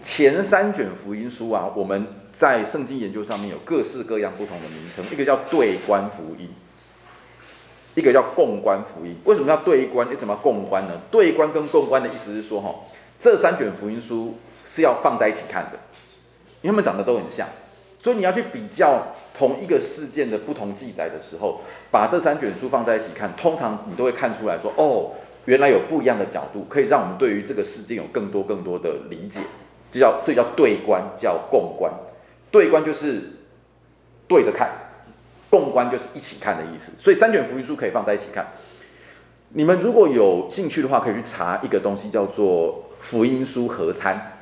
[0.00, 2.06] 前三卷福音书啊，我们
[2.38, 6.50] 在圣经研究上面有各式各样不同的名称，一个叫对观福音，
[7.94, 9.16] 一个叫共观福音。
[9.24, 10.06] 为什么要对观？
[10.10, 11.00] 为什么要共观呢？
[11.10, 12.74] 对观跟共观的意思是说，哈，
[13.18, 14.34] 这三卷福音书
[14.66, 15.78] 是要放在一起看的，
[16.60, 17.48] 因为他们长得都很像，
[18.02, 25.12] 所以你要去比较同一个事件的不同记载的时候，把这三卷书放在一起看，通常你都会看出来说，哦，
[25.46, 29.40] 原来有不一样的角度，可以让我们对于这个事件有更多更多的理解。
[29.90, 31.90] 就叫，所以叫对观，叫共观。
[32.56, 33.22] 对观就是
[34.26, 34.70] 对着看，
[35.50, 36.90] 共观就是一起看的意思。
[36.98, 38.46] 所以三卷福音书可以放在一起看。
[39.50, 44.38] 你们如果有兴趣的话，可以去查一个东西，叫做福音书合参，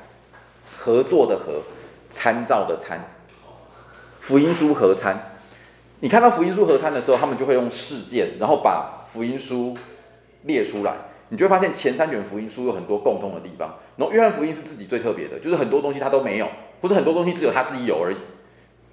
[0.77, 1.61] 合作的合，
[2.09, 3.01] 参照的参。
[4.21, 5.33] 福音书合参，
[5.99, 9.75] 你看到福音书合参的时候，他们就会用事件，然后把福音书
[10.43, 10.95] 列出来。
[11.27, 16.47] 你就会发现前三卷福音书有很多共通的地方，然后约翰福音是自己最特别的，就是很多东西他都没有，
[16.85, 18.17] 或者很多东西只有他自己有而已。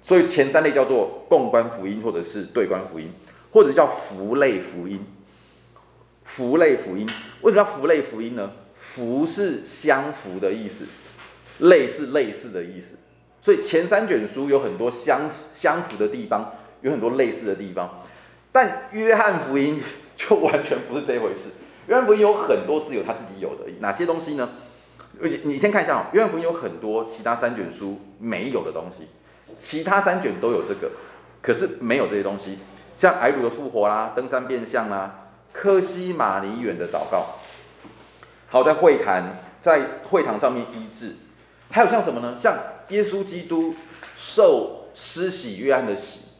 [0.01, 3.13] 所以前三类叫做共观福音，或者是对观福音，
[3.51, 5.05] 或者叫福类福音。
[6.23, 7.07] 福类福音
[7.41, 8.51] 为什么叫福类福音呢？
[8.75, 10.85] 福是相符的意思，
[11.59, 12.95] 类是类似的意思。
[13.43, 16.51] 所以前三卷书有很多相相符的地方，
[16.81, 18.01] 有很多类似的地方，
[18.51, 19.79] 但约翰福音
[20.17, 21.49] 就完全不是这回事。
[21.85, 24.49] 约翰福音有很多只有他自己有的，哪些东西呢？
[25.43, 29.07] 你先看一下哦，约翰福音有很多其他三卷书没有的东西，
[29.57, 30.91] 其他三卷都有这个，
[31.41, 32.59] 可是没有这些东西，
[32.97, 37.39] 像埃鲁的复活啦、登山变像啦、科西马尼远的祷告，
[38.49, 41.15] 好，在会坛，在会堂上面医治，
[41.69, 42.35] 还有像什么呢？
[42.35, 42.57] 像
[42.89, 43.75] 耶稣基督
[44.15, 46.31] 受施洗约翰的洗，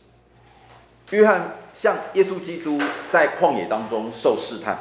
[1.12, 2.80] 约翰像耶稣基督
[3.12, 4.78] 在旷野当中受试探，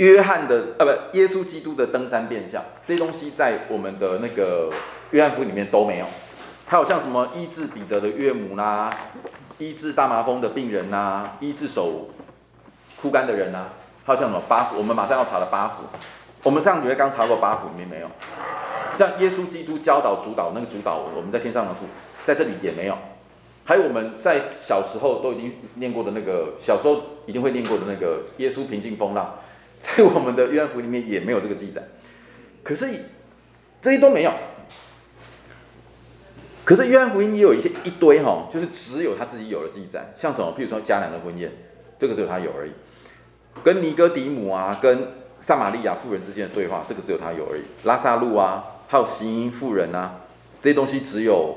[0.00, 4.72] 约翰的呃不，耶稣基督的登山变相，这些东西在我们的那个
[5.10, 6.06] 约翰福音里面都没有。
[6.64, 8.90] 还有像什么医治彼得的岳母啦，
[9.58, 12.08] 医治大麻风的病人呐，医治手
[13.02, 13.66] 枯干的人呐，
[14.06, 15.82] 还有像什么八福，我们马上要查的八福，
[16.44, 18.06] 我们上个月刚查过八福里面没有。
[18.96, 21.84] 像耶稣基督教导主导那个主导，我们在天上的父，
[22.24, 22.96] 在这里也没有。
[23.66, 29.34] 还有我们在小时候都已经念过的那个，小时候一定会念过的那个耶稣平静风浪，
[29.82, 31.82] 在我们的约翰福音里面也没有这个记载。
[32.62, 32.86] 可是
[33.80, 34.32] 这些都没有。
[36.62, 41.50] 可是约翰福音也有一些一堆哈，就是只有他自己有的记载，像什么，譬如说迦南的婚宴，
[41.98, 42.70] 这个只有他有而已；
[43.64, 45.08] 跟尼哥底母啊，跟
[45.40, 50.20] 撒玛利亚妇人之间的对话，这个只有他有而已；拉撒路啊，还有行淫妇人啊，
[50.62, 51.56] 这些东西只有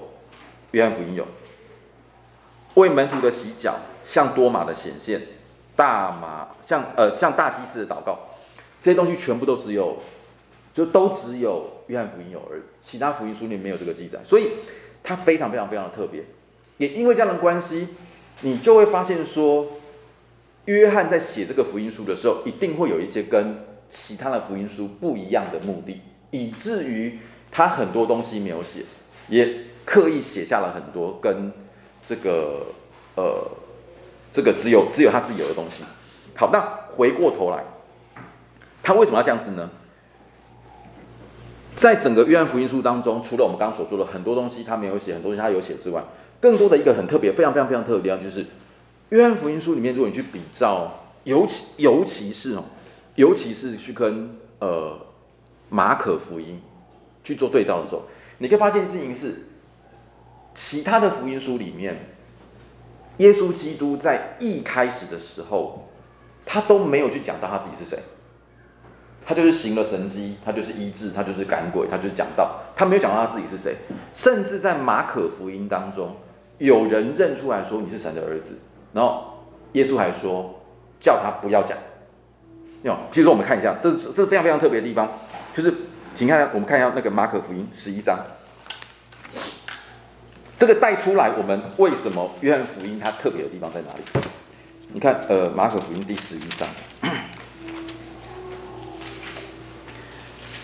[0.72, 1.28] 约翰福音有。
[2.76, 5.22] 为门徒的洗脚，像多马的显现，
[5.76, 8.20] 大马像呃像大祭司的祷告，
[8.82, 9.98] 这些东西全部都只有，
[10.74, 14.50] 就都只有约翰福音有而已，其他福音书里面没有这个记载，所以。
[15.06, 16.24] 它非常非常非常的特别，
[16.78, 17.90] 也因为这样的关系，
[18.40, 19.68] 你就会发现说，
[20.64, 26.00] 约翰在写这个福音书的时候，一定会有一些跟其他的福音书不一样的目的，
[26.32, 27.20] 以至于
[27.52, 28.84] 他很多东西没有写，
[29.28, 31.52] 也刻意写下了很多跟
[32.08, 32.68] 这个
[33.18, 33.46] 呃
[34.34, 35.84] 这个只有只有他自己有的东西。
[36.36, 37.64] 好，那回过头来，
[38.82, 39.70] 他为什么要这样子呢？
[41.76, 46.04] 在整个约翰福音书当中，除了我们刚刚所说的很多东西他没有写，很多东西他有写之外，
[46.40, 48.48] 更多的一个很特别、非常非常非常特别的地方，就是
[49.10, 50.92] 约翰福音书里面，如果你去比照，
[51.24, 52.66] 尤其尤其是哦，
[53.16, 54.98] 尤其是去跟呃
[55.70, 56.62] 马可福音
[57.24, 58.04] 去做对照的时候，
[58.40, 59.48] 你可以发现，事情是
[60.54, 62.16] 其他的福音书里面，
[63.18, 65.90] 耶稣基督在一开始的时候，
[66.46, 68.00] 他都没有去讲到他自己是谁。
[69.26, 73.76] 他就是行了神迹，他就是医治，他就是赶鬼，他就是讲道，他没有讲到他自己是谁。
[74.12, 76.16] 甚至在马可福音当中，
[76.58, 78.58] 有人认出来说你是神的儿子，
[78.92, 80.60] 然后耶稣还说
[81.00, 81.78] 叫他不要讲。
[82.84, 85.10] 喏，比如说我们看一下，这是这是非常非常特别的地方，
[85.54, 85.74] 就是
[86.14, 88.20] 请看我们看一下那个马可福音十一章，
[90.64, 94.04] 这个带出来我们为什么约翰福音它特别的地方在哪里？
[94.94, 96.66] 你看，呃，马可福音第十一章。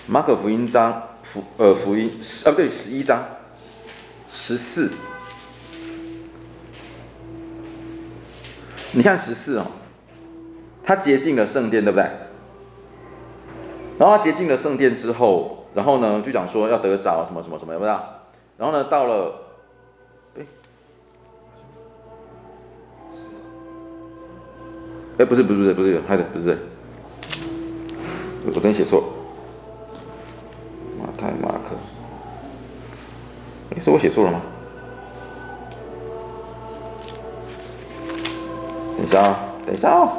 [0.07, 2.13] 马可福音章福呃福音
[2.45, 3.25] 啊不对十一章
[4.29, 4.89] 十四，
[8.93, 9.65] 你看十四哦，
[10.85, 12.09] 他洁净了圣殿对不对？
[13.97, 17.99] 然后他洁净了圣殿之后，然后呢就讲说要得着什么什么什么，有没有？
[18.55, 19.48] 然后呢到了，
[25.19, 26.57] 哎不是不是不是不是，还是不是，
[28.45, 29.03] 我真写错。
[31.17, 31.75] 太马可，
[33.75, 34.41] 你是我写错了吗？
[38.95, 40.17] 等一下啊，等一下啊！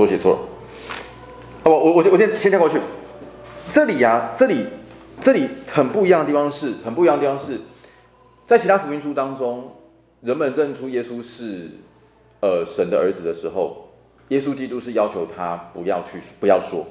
[0.00, 0.38] 我写错了。
[1.64, 2.78] 哦，我我我先先跳过去。
[3.72, 4.66] 这里呀、啊，这里
[5.20, 7.60] 这里很不一样的地方是，很不一样的地方是，
[8.46, 9.72] 在其他福音书当中，
[10.20, 11.70] 人们认出耶稣是
[12.40, 13.88] 呃神的儿子的时候，
[14.28, 16.86] 耶稣基督是要求他不要去不要说。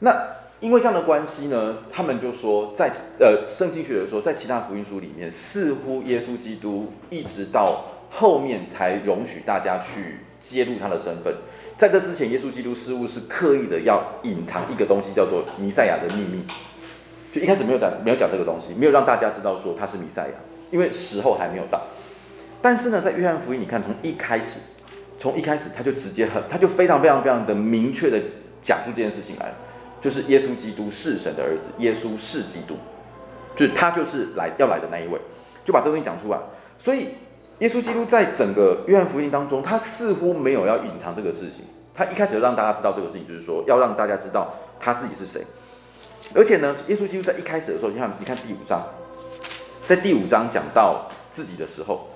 [0.00, 0.16] 那
[0.58, 2.90] 因为这样的关系呢，他们就说在
[3.20, 11.32] 呃圣经学者说，在其他福音书里面，似乎耶稣基督一直到后面才容许大家去揭露他的身份。
[11.78, 16.42] 在这之前，耶稣基督似乎是刻意的要隐藏一个东西，叫做弥赛亚的秘密。
[17.32, 20.34] 就一开始没有讲，没有讲这个东西，没有让大家知道说他是弥赛亚，
[20.72, 21.80] 因为时候还没有到。
[22.60, 24.58] 但是呢，在约翰福音，你看从一开始，
[25.20, 28.20] 从一开始他就直接很，他就非常非常非常的明确的
[28.60, 29.54] 讲出这件事情来了，
[30.00, 32.74] 就是耶稣基督是神的儿子，耶稣是基督，
[33.54, 35.16] 就是他就是来要来的那一位，
[35.64, 36.38] 就把这东西讲出来。
[36.76, 37.10] 所以。
[37.58, 45.42] 耶稣基督在整个约翰福音当中，他似乎没有要隐藏这个事情，他一开始就让大家知道这个事情，就是说要让大家知道他自己是谁。
[46.34, 48.80] 而且呢，耶稣基督在一开始的时候，你看，你看第五章，
[49.84, 52.08] 在第五章讲到自己的时候，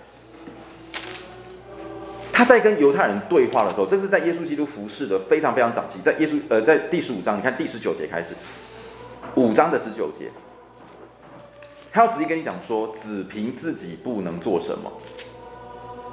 [2.33, 8.35] 他在跟犹太人对话的时候，这是在耶稣基督服侍的非常非常早期，在耶稣呃，在第十五章，你看第十九节开始，
[9.35, 10.31] 五章的十九节，
[11.93, 14.93] 他要直接跟你讲说，只凭自己不能做什么，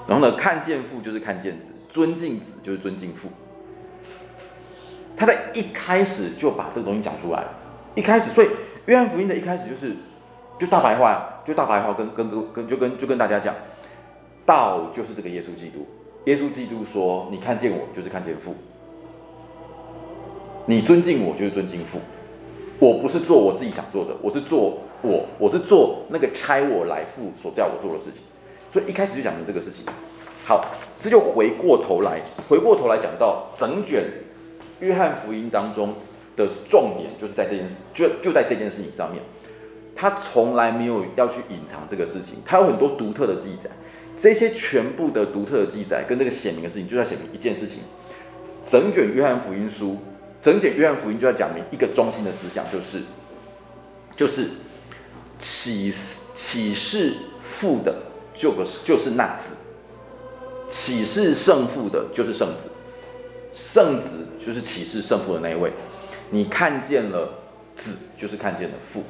[0.10, 3.30] 然后呢，看见父就是看见子，尊敬子就是尊敬父。
[5.16, 7.44] 他在一开始就把这个东西讲出来。
[7.94, 8.48] 一开始，所以
[8.88, 9.96] 约翰福音的一开始就是，
[10.58, 13.54] 就大白话，就大白话跟跟跟跟就跟就跟大家讲，
[14.48, 15.86] 道就是这个耶稣基督。
[16.26, 18.54] 耶稣基督说：“你看见我，就是看见父；
[20.66, 22.00] 你尊敬我，就是尊敬父。
[22.80, 28.24] 我不是做我自己想做的，我是做我，我是做那个差我来父所叫我做的事情。
[28.72, 29.86] 所以一开始就讲了这个事情。
[30.46, 30.66] 好，
[31.00, 34.04] 这就回过头来，回过头来讲到整卷
[34.80, 35.94] 约翰福音当中。”
[36.40, 39.22] 的重点就是在这件事，就就在这件事情上面，
[39.94, 43.70] 他从来没有要去隐藏这个事情，他有很多独特的记载，
[44.18, 47.82] 这些全部的独特的记载跟这个显明的事情，就在显明一件事情。
[48.64, 49.98] 整卷约翰福音书，
[50.42, 53.02] 整卷约翰福音就在讲明一个中心的思想，就是
[54.16, 54.52] 就是
[55.38, 55.94] 启
[56.34, 57.94] 启示父的，
[58.40, 59.50] 就是就是那子，
[60.70, 62.70] 启示圣父的，就是圣子，
[63.52, 65.74] 圣子就是启示圣父的那一位。
[66.30, 67.34] 你看见了
[67.76, 69.04] 子，就是看见了父，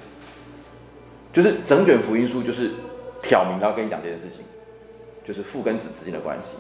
[1.32, 2.72] 就是整卷福音书就是
[3.22, 4.44] 挑明要跟你讲这件事情，
[5.24, 6.56] 就是父跟子之间的关系。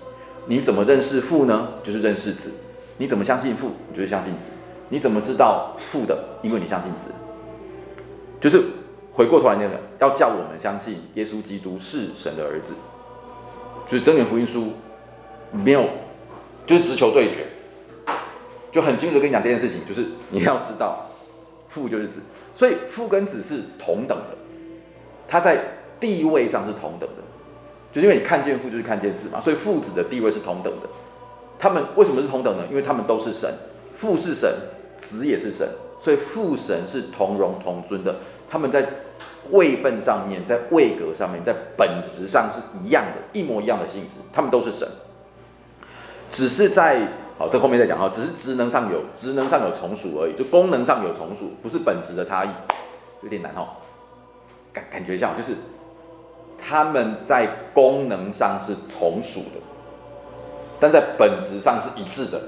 [0.45, 1.69] 你怎么认识父呢？
[1.83, 2.51] 就是认识子。
[2.97, 3.71] 你怎么相信父？
[3.89, 4.43] 你就是相信子。
[4.89, 6.23] 你怎么知道父的？
[6.43, 7.09] 因为你相信子。
[8.39, 8.61] 就是
[9.19, 12.73] 回过头来那个，要叫我们相信耶稣基督是神的儿子。
[13.85, 14.69] 就是整卷福音书
[15.51, 15.83] 没有，
[16.65, 17.45] 就是直球对决。
[18.71, 21.09] 就很清楚跟你讲这件事情，就是你要知道，
[21.67, 22.21] 父就是子，
[22.55, 24.37] 所以父跟子是同等的，
[25.27, 25.59] 他在
[25.99, 27.21] 地位上是同等的，
[27.91, 30.87] 就因为你看见父就是看见子嘛，所以父子的地位是同等的。
[31.59, 32.63] 他们为什么是同等呢？
[32.69, 33.53] 因为他们都是神，
[33.93, 34.49] 父是神，
[34.97, 35.67] 子也是神，
[35.99, 38.15] 所以父神是同荣同尊的。
[38.49, 38.87] 他们在
[39.51, 44.87] 位分上面，在位格上面，在本质上是一样的，一模一样的性质，他们都是神，
[46.29, 47.07] 只是在。
[47.39, 52.49] 好，这后面再讲哈，只是职能上有职能上有从属而已，就功能上有从属，不是本质的差异，
[53.21, 53.77] 有点难哈。
[54.73, 55.53] 感感觉像就是
[56.61, 59.61] 他们在功能上是从属的，
[60.81, 62.41] 但在本质上是一致的，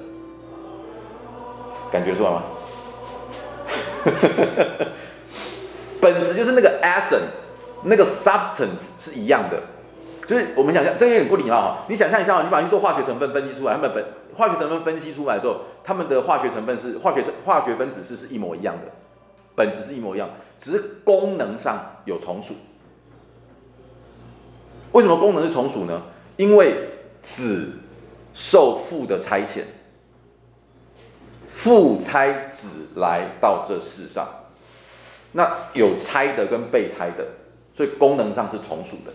[1.90, 2.44] 感觉出来吗？
[6.02, 7.30] 本质就是那个 essence，
[7.84, 9.62] 那个 substance 是一样的。
[10.28, 11.86] 就是我们想象，这有点不礼貌哈。
[11.90, 18.92] 你想象一下，你把它去做化学成分分析出来，他们本化学成分分析出来之后，他们的化学成分是化学化学分子式是一模一样的，
[19.56, 22.56] 本质是一模一样，只是功能上有从属。
[24.94, 26.02] 为什么功能是从属呢？
[26.38, 26.90] 因为
[27.22, 27.74] 子
[28.34, 29.64] 受父的差遣，
[31.50, 34.28] 父差子来到这世上，
[35.34, 37.26] 那有拆的跟被拆的，
[37.74, 39.12] 所以功能上是从属的。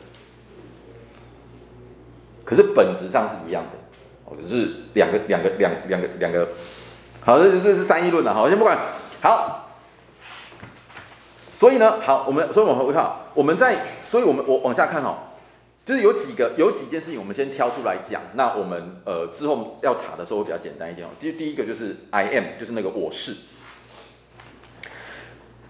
[2.44, 3.70] 可是本质上是一样的，
[4.24, 6.48] 哦，只是两个两个两两个两个，
[7.20, 8.78] 好，这这是三议论了，好，先不管，
[9.20, 9.68] 好，
[11.56, 13.76] 所以呢，好，我们所以我们会看，我们在，
[14.08, 15.16] 所以我们我往下看哦，
[15.84, 21.10] 就是有几个有几件事情，我们先挑出来讲，那我们呃之后要查的时候会比较简单一点哦。
[21.18, 23.34] 第第一个就是 I am，就是那个我是，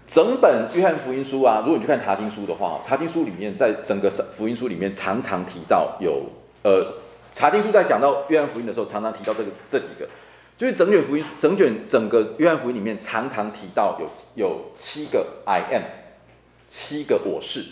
[0.07, 6.23] 整本约翰福音书啊，如果你去看查经书的话，查经书里面在整个福音书里面常常提到有。
[6.63, 6.83] 呃，
[7.31, 10.07] 查经书在讲到约翰福音的时候，常常提到这个这几个，
[10.57, 15.83] 就是整卷福音，整卷整个约翰福音里面常常提到有有七个 I am，
[16.67, 17.63] 七个我是，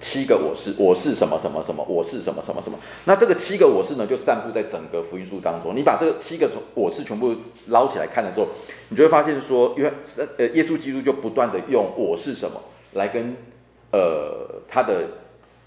[0.00, 2.78] 七个我是，我是什么什么什么，我是什么什么什么。
[3.04, 5.74] 那这个七个我是呢，就散布在整个福音书当中。
[5.74, 7.34] 你把这个七个从我是全部
[7.66, 8.48] 捞起来看了之后，
[8.88, 9.92] 你就会发现说，约
[10.36, 12.60] 呃耶稣基督就不断的用我是什么
[12.94, 13.36] 来跟
[13.92, 15.04] 呃他的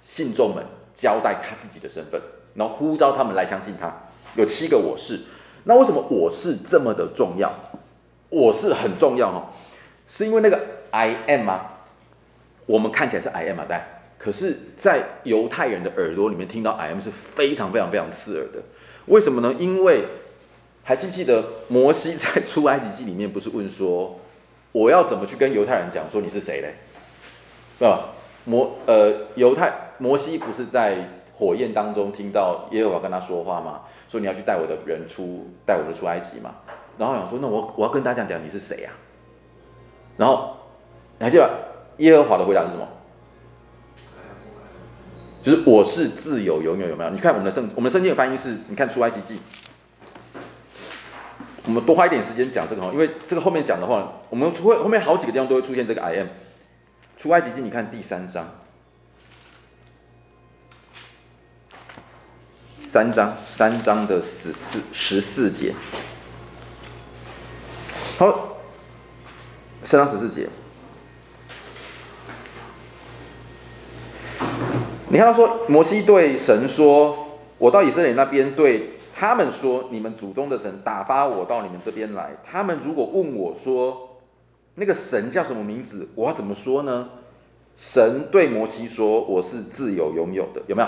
[0.02, 0.64] 信众们。
[0.94, 2.22] 交代他自己的身份，
[2.54, 3.92] 然后呼召他们来相信他。
[4.36, 5.22] 有七个我是，
[5.64, 7.52] 那为什么我是这么的重要？
[8.30, 9.54] 我是很重要哈，
[10.06, 10.60] 是因为那个
[10.92, 11.62] I am 吗？
[12.66, 13.80] 我们看起来是 I am 啊，对
[14.24, 18.62] 可是，在犹太人的耳朵里面听到 I am 是非常非常非常刺耳的。
[19.08, 19.56] 为什么呢？
[19.58, 20.06] 因为
[20.84, 24.20] 还记不记得摩西在出埃及记里面不是问说，
[24.74, 26.76] 我要怎么去跟犹太人讲说你是谁嘞？
[27.80, 28.10] 对吧？
[28.46, 29.74] 摩呃犹太。
[29.98, 33.82] 摩西不是在火焰当中听到耶和华跟他说话吗？
[34.08, 36.54] 说你要去带我的人出，带我的出埃及嘛。
[36.96, 38.94] 然后想说，那我我要跟大家讲讲你是谁呀、啊？
[40.18, 40.58] 然后
[41.18, 41.50] 你还记得
[41.98, 42.88] 耶和华的回答是什么？
[45.44, 47.10] 就是我是自有永有，有没有？
[47.10, 49.40] 你看我们的圣，我们的圣经的翻译是，你看出埃及记。
[51.66, 56.28] 我们多花一点时间讲这个哈，因为这个后面讲的话，我们会后面好几个地方都会出现这个 I am。
[57.18, 58.50] 出埃及记，你看第三章，
[62.84, 65.74] 三章三章的十四十四节，
[68.18, 68.58] 好，
[69.84, 70.50] 三章十四节。
[75.12, 77.28] 你看他说，摩西对神说
[77.60, 82.30] ：“我到以色列那边，对他们说，你们祖宗的神打发我到你们这边来。
[82.50, 84.22] 他们如果问我说，
[84.76, 86.08] 那个神叫什么名字？
[86.16, 87.10] 我要怎么说呢？”
[87.76, 90.88] 神对摩西说：“我是自有拥有的，有没有？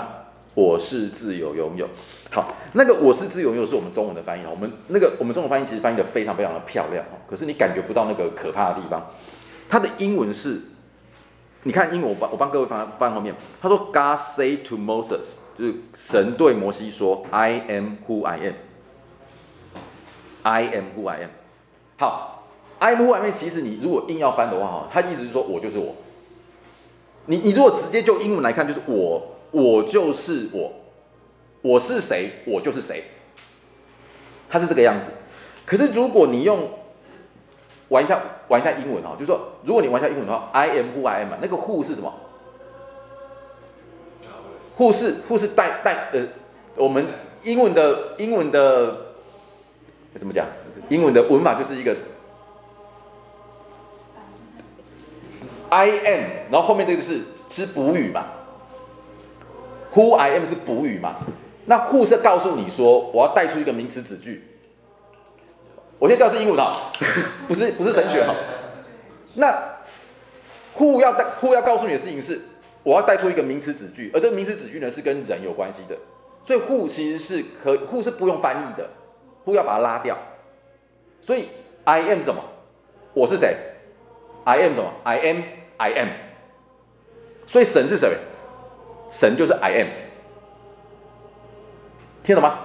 [0.54, 1.86] 我是自有拥有。
[2.30, 4.42] 好，那个我是自有拥有是我们中文的翻译。
[4.50, 9.06] 我们那个我们中文翻译其实翻译的非常非常的漂亮，可是你感觉不到那个可怕的地方。
[9.68, 10.62] 它的英文是。”
[11.66, 13.34] 你看英文，我帮我帮各位放放后面。
[13.60, 18.52] 他说：“God say to Moses，就是神对摩西说，I am who I am。
[20.42, 21.30] I am who I am。
[21.96, 22.46] 好
[22.78, 23.32] ，I am who I am。
[23.32, 25.94] 其实你如果硬要翻的话，哈，他意思是说我就是我。
[27.26, 30.70] 你你如果直接就英文来看，就是我，我就是我，
[31.62, 33.04] 我是谁，我就是谁。
[34.50, 35.06] 他是这个样子。
[35.64, 36.68] 可是如果你用
[37.94, 42.12] 玩一下，玩一下英文哈，就是说，如果你玩一下英文的话，I am who I am 嘛，那个 who 是什么
[44.76, 46.26] ？who 是 who 是带带呃，
[46.74, 47.06] 我们
[47.44, 48.96] 英文的英文的
[50.16, 50.44] 怎么讲？
[50.88, 51.96] 英文的文法就是一个
[55.68, 58.24] I am，然后后面这个是是补语嘛
[59.94, 61.18] ？Who I am 是补语嘛？
[61.66, 64.42] 那 who 是告诉你说，我要带出一个名词子句。
[65.98, 66.90] 我先教是英文哈，
[67.48, 68.34] 不是不是神学哈。
[69.34, 69.78] 那
[70.76, 72.40] who 要带 who 要告诉你的事情是，
[72.82, 75.96] 我要带出一个名词子句，而这个名词子句呢是跟人有关系的，
[76.44, 78.90] 所以 who 其实是可 who 是不用翻译的
[79.44, 80.16] ，who 要把它拉掉。
[81.20, 81.48] 所以
[81.84, 82.42] I am 什么？
[83.14, 83.56] 我是谁
[84.44, 85.42] ？I am 什么？I am
[85.78, 86.08] I am。
[87.46, 88.16] 所以神是谁？
[89.08, 89.88] 神就是 I am。
[92.22, 92.58] 听懂吗？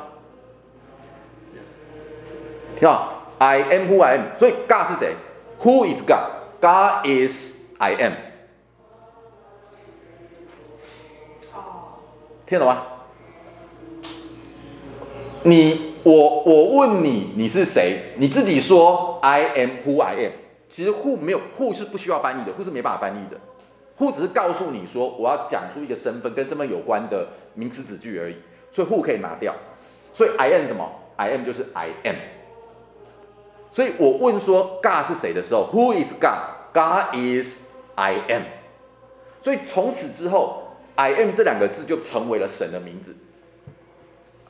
[2.75, 5.15] 听到？I am who I am，所以 God 是谁
[5.63, 8.13] ？Who is God？God is I am。
[12.45, 12.83] 听懂吗？
[15.43, 18.13] 你我我问你，你是谁？
[18.17, 20.31] 你自己说 I am who I am。
[20.67, 23.37] 其实 who 没有 who 是不需要翻译的，who 是没办法翻译的。
[23.97, 28.35] who 只是告诉你说我要讲出一个身份跟身份有关的名词子句而已，
[28.71, 29.53] 所以 who 可以拿掉。
[30.13, 32.15] 所以 I am 什么？I am 就是 I am。
[33.71, 37.59] 所以我问说 God 是谁的时候，Who is God？God is
[37.95, 38.43] I am。
[39.41, 40.63] 所以从此之后
[40.95, 43.15] ，I am 这两个字就成为了神的名字。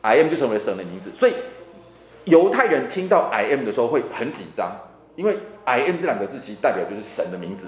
[0.01, 1.11] I am 就成为了神的名字。
[1.15, 1.33] 所以
[2.25, 4.71] 犹太人听到 I am 的时候会很紧张，
[5.15, 7.67] 因为 I am 这两个字其实代表就是神的名字，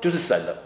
[0.00, 0.56] 就是神了。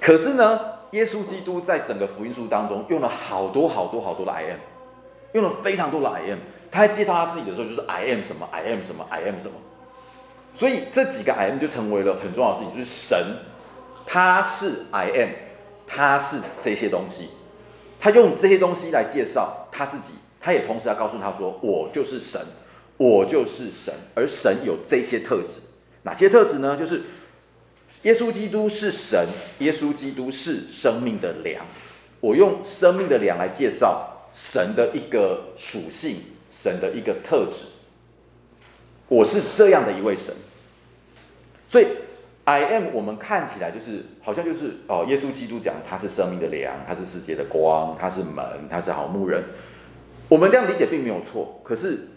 [0.00, 0.58] 可是呢，
[0.92, 4.58] 耶稣基督在整个福音书当中用了好多好多好多的 I am，
[5.32, 6.38] 用了非常多的 I am。
[6.72, 9.52] 他在介绍他自己的时候，就是 I am 什么，I am 什么，I am 什么。
[10.54, 13.18] 所以这几个 I am 就成为了很重要的事情，就是神，
[14.06, 15.28] 他是 I am，
[15.86, 17.28] 他是这些东西，
[18.00, 22.40] 他用这些东西来介绍他自己，他也同时要告诉他说，我就是神，
[22.96, 25.60] 我就是神，而神有这些特质，
[26.04, 26.76] 哪些特质呢？
[26.76, 27.02] 就是
[28.04, 29.26] 耶稣基督是神，
[29.58, 31.66] 耶稣基督是生命的粮。
[32.20, 36.16] 我用生命的粮来介绍神的一个属性。
[36.52, 37.64] 神的一个特质，
[39.08, 40.34] 我是这样的一位神，
[41.66, 41.86] 所以
[42.44, 49.42] I am 我们看起来就是好像就是哦，耶稣基督讲他是生命的粮，他是世界的光，他是门，他是好牧人。
[50.28, 52.08] 我们这样理解并没有错，可是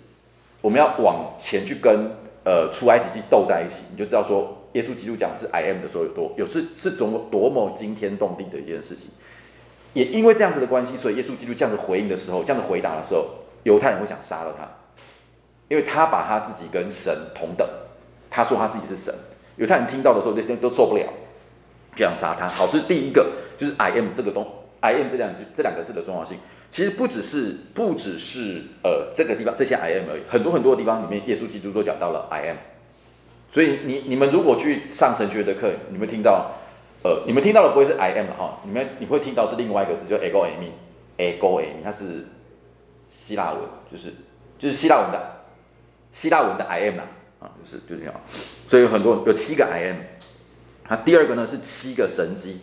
[0.60, 2.12] 我们要往前去跟
[2.44, 9.08] 呃出埃及记斗在一起，你就知道说耶稣基督讲是 I am 的时候有多有是是多多么惊天动地的一件事情。
[9.94, 13.45] 也因为这样子的关系，所以耶稣基督这样子回应的时候，这样子回答的时候。
[13.66, 14.64] 犹太人会想杀了他，
[15.68, 17.68] 因为他把他自己跟神同等，
[18.30, 19.14] 他说他自己是神。
[19.58, 21.04] 犹太人听到的时候，那些都受不了，
[21.96, 22.48] 就想杀他。
[22.48, 24.48] 好，是第一个，就是 I M 这个东
[24.82, 26.38] I M 这两句这两个字的重要性，
[26.70, 32.58] 其实不只是不只是呃这个地方这些 I M 而已，很多很多的地方里面，耶稣基督都讲到了 I M。
[33.52, 36.52] 所以你你们如果去上神学的课，你们听到
[37.04, 42.28] 呃，你们听到的不会是 I am 哈，你们你会听到是另外一个字，就 ego eimi，ego eimi，它是
[43.16, 44.14] 希腊文，就是
[44.60, 45.46] 就是希腊文的
[46.12, 47.04] 希腊文的 I M 啦
[47.40, 48.14] 啊，就是就这样，
[48.68, 49.96] 所以有很多有七个 I M。
[50.90, 52.60] 那第二个呢是七个神迹，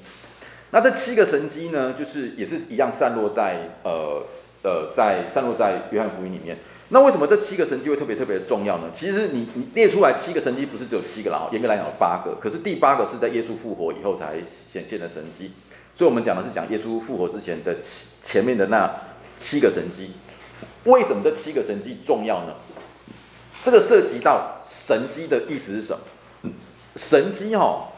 [0.71, 4.23] 那这七个神迹呢，就是也是一样散落在呃
[4.63, 6.59] 呃在散落在约翰福音里面。
[6.91, 8.91] 那为什么这七个神迹会特别特别的重要呢？
[8.93, 15.53] 其实你你列出来七个神迹不是只有七个啦，严格来讲有八个，可是第八个是在耶稣复活以后才显现的神迹。
[15.97, 17.77] 所以我们讲的是讲耶稣复活之前的
[18.23, 18.89] 前面的那
[19.39, 20.13] 七个神迹。
[20.85, 22.55] 为什么这七个神迹重要呢？
[23.63, 26.51] 这个涉及到神迹的意思是什么？
[26.97, 27.89] 神迹哈，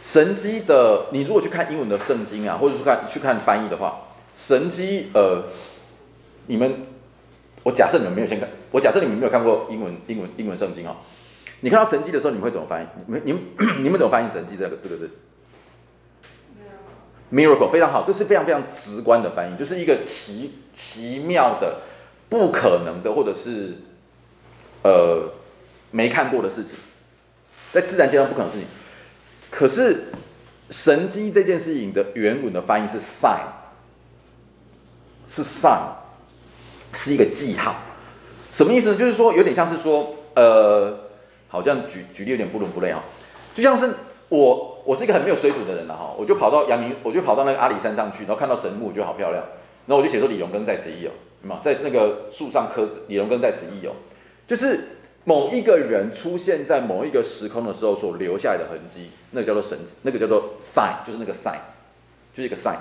[0.00, 5.44] 神迹的你如果去看英文的圣经啊，或者是看去看翻译的话，神迹呃，
[6.46, 6.86] 你们。
[7.62, 10.96] 我假设你们没有先看，我假设你们没有看过英文英文英文圣经哦。
[11.60, 12.86] 你看到神迹的时候，你们会怎么翻译？
[13.06, 13.42] 你们你们
[13.84, 15.10] 你们怎么翻译神迹这个这个字
[17.34, 21.80] ？Miracle 非常好，这是非常非常直观的翻译，就是一个奇奇妙的、
[22.28, 23.78] 不可能的，或者是
[24.82, 25.32] 呃
[25.90, 26.74] 没看过的事情，
[27.72, 28.68] 在自然界上不可能的事情。
[29.50, 30.04] 可是
[30.70, 33.40] 神迹这件事情的原文的翻译是 sign，
[35.26, 35.80] 是 sign。
[36.96, 37.74] 是一个记号，
[38.52, 38.96] 什么意思呢？
[38.96, 40.96] 就是说有点像是说，呃，
[41.48, 43.02] 好像举举例有点不伦不类啊，
[43.52, 43.94] 就像是
[44.28, 49.42] 我我是一个很没有水准的人了哈，我就跑到阳明，我就跑到那个阿里山上去，然后看到神木，我觉得好漂亮，
[49.86, 51.10] 然后我就写说李荣根在此一游，
[51.42, 53.94] 嘛，在那个树上刻李荣根在此一游，
[54.46, 61.58] 就是某一个人出现在某一个时空的时候所留下来的痕迹，那个叫做神，那个叫做 sign，就是那个 sign，
[62.32, 62.76] 就是一个 sign。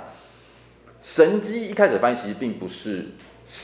[1.01, 3.08] 神迹一开始翻译其实并不是。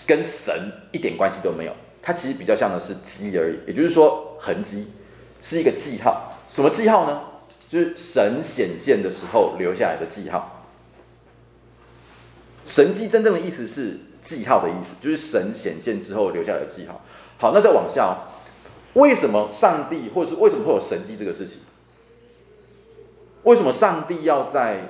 [0.05, 0.53] 跟神
[0.91, 4.87] 一点关系都没有，它其实比较像的是迹而已，也就是说痕迹
[5.41, 6.37] 是一个记号。
[6.49, 7.21] 什么记号呢？
[7.70, 10.65] 就是神显现的时候留下来的记号。
[12.65, 17.01] 神迹真正的意思是记号的意思，就是神显现之后留下来的记号。
[17.38, 18.17] 好，那再往下哦，
[18.93, 21.59] 为什么上帝或者是为什么会有神迹这个事情？
[23.43, 24.89] 为什么上帝要在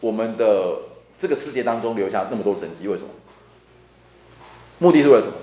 [0.00, 0.78] 我们的
[1.18, 2.88] 这个世界当中留下那么多神迹？
[2.88, 3.08] 为什么？
[4.78, 5.34] 目的是为了什么？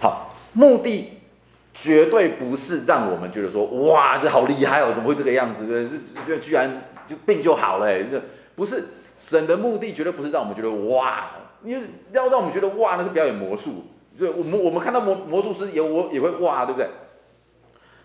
[0.00, 1.19] 好，目的
[1.72, 5.66] 绝对不是让我们觉得说，哇，这好厉害哦，怎么会这个样子？
[5.66, 7.86] 这这居然就病就好了？
[8.04, 8.20] 这
[8.56, 8.84] 不是
[9.16, 11.30] 神的目的，绝对不是让我们觉得哇，
[11.64, 13.84] 因为要让我们觉得哇，那是表演魔术。
[14.18, 16.88] 所以，我们我们看到魔魔术师也我也会哇，对不对？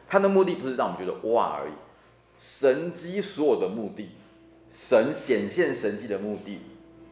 [0.07, 1.73] 他的目的不是让我们觉得哇而已。
[2.39, 4.11] 神迹所有的目的，
[4.71, 6.59] 神显现神迹的目的，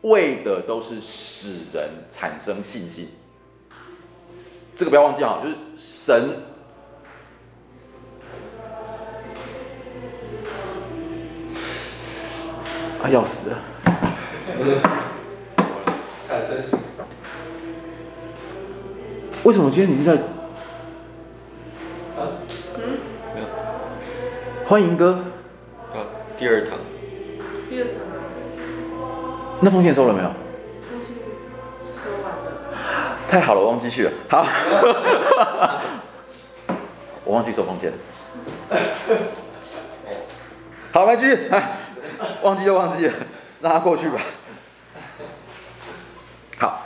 [0.03, 3.07] 为的都是使人产生信心。
[4.75, 6.29] 这个不要忘记哈，就是神
[13.01, 13.57] 啊，要死了！
[19.43, 20.13] 为什么今天你是在？
[22.17, 22.41] 啊？
[22.75, 22.97] 嗯？
[23.35, 23.47] 没有。
[24.65, 25.19] 欢迎哥。
[25.93, 26.07] 啊，
[26.37, 26.79] 第二堂。
[27.69, 27.93] 第二堂。
[29.61, 30.31] 那封信收了没有？
[33.33, 34.11] 太好了，我忘记去了。
[34.29, 34.45] 好，
[37.25, 37.91] 我忘记收奉献。
[40.91, 41.47] 好，来继续。
[41.49, 41.79] 哎，
[42.43, 43.13] 忘记就忘记了，
[43.59, 44.21] 让他过去吧。
[46.59, 46.83] 好，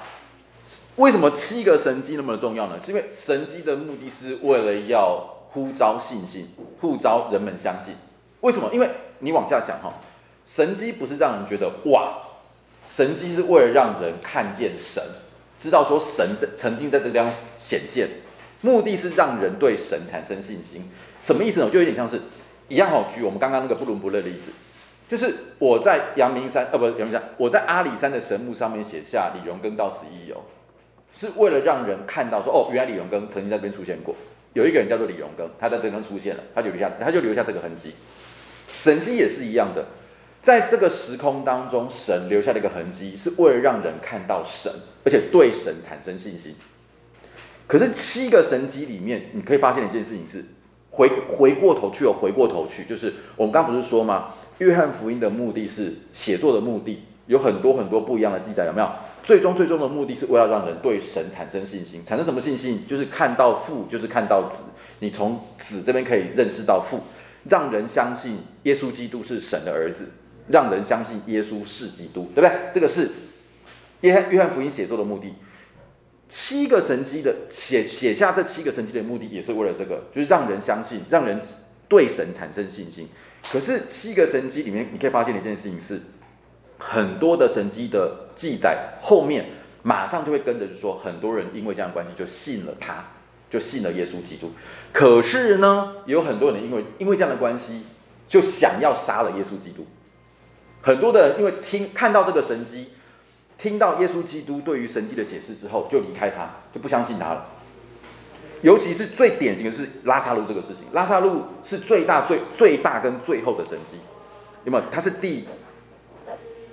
[0.95, 2.79] 为什么七个神迹那么重要呢？
[2.81, 5.17] 是因为神迹的目的是为了要
[5.49, 7.97] 呼召信心，呼召人们相信。
[8.39, 8.69] 为什么？
[8.71, 8.89] 因为
[9.19, 9.91] 你往下想哈，
[10.45, 12.21] 神迹不是让人觉得哇，
[12.87, 15.03] 神迹是为了让人看见神。
[15.57, 18.07] 知道说神在曾经在这地方显现，
[18.61, 20.89] 目的是让人对神产生信心。
[21.19, 21.69] 什么意思呢？
[21.69, 22.21] 就有点像是
[22.67, 24.51] 一样好，举我们刚刚那个不伦不类的例子，
[25.09, 30.43] 就是我在阳明山，呃，不是阳明山，我在阿里山的神木上面写下李荣根到此一游，
[31.15, 34.15] 是为了让人看到说，哦，原来李荣根曾经在这边出现过。
[34.53, 37.93] 有一个人叫做李荣根，他在这边出现了，他就留下，他就留下这个痕迹。
[38.71, 39.85] 神迹也是一样的，
[40.47, 44.71] 在这个时空当中，神留下了一个痕迹，是为了让人看到神。
[45.03, 46.55] 而且对神产生信心。
[47.67, 50.45] 可是七个神迹里面，你可以发现一件事情是，
[50.91, 54.35] 回回过头去哦，回过头去，就是我们刚不是说吗？
[54.59, 58.89] 约翰福音的目的是写作的目的，有很多很多不一样的记载，有没有？
[59.21, 62.85] 最终最终的目的是为了让人对神产生信心，产生什么信心？
[62.87, 64.63] 就是看到父，就是看到子，
[64.99, 67.01] 你从子这边可以认识到父，
[67.49, 70.07] 让人相信耶稣基督是神的儿子，
[70.49, 72.51] 让人相信耶稣是基督，对不对？
[72.73, 73.09] 这个是。
[74.01, 75.33] 约翰约翰福音写作的目的，
[76.29, 81.41] 七个神迹的写写下这七个神迹的目的，也是为了这个，就是让人相信，让人
[81.87, 83.09] 对神产生信心。
[83.51, 85.99] 可是七个神迹里面，你可以发现一件事情是，
[86.77, 89.45] 很多的神迹的记载后面
[89.81, 93.03] 马上就会跟着，就说很多人因为这样的关系就信了他，
[93.49, 94.51] 就信了耶稣基督。
[94.93, 97.81] 可是呢，有很多人因为因为这样的关系，
[98.27, 99.87] 就想要杀了耶稣基督。
[100.81, 102.89] 很多的人因为听看到这个神迹，
[103.57, 107.45] 听到耶稣基督对于神迹的解释之后，就离开他，就不相信他了。
[108.61, 113.97] 尤其是最典型的是拉撒路这个事情，拉撒路是最大、最最大跟最后的神迹，
[114.63, 114.83] 有没有？
[114.91, 115.47] 他是第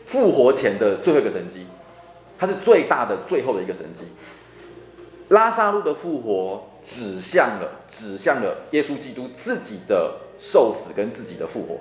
[0.07, 1.67] 复活前的最后一个神迹，
[2.39, 4.05] 他是最大的、最后的一个神迹。
[5.29, 11.81] 拉撒路的复活指向了，指向了耶稣基督自己的受死跟自己的复活。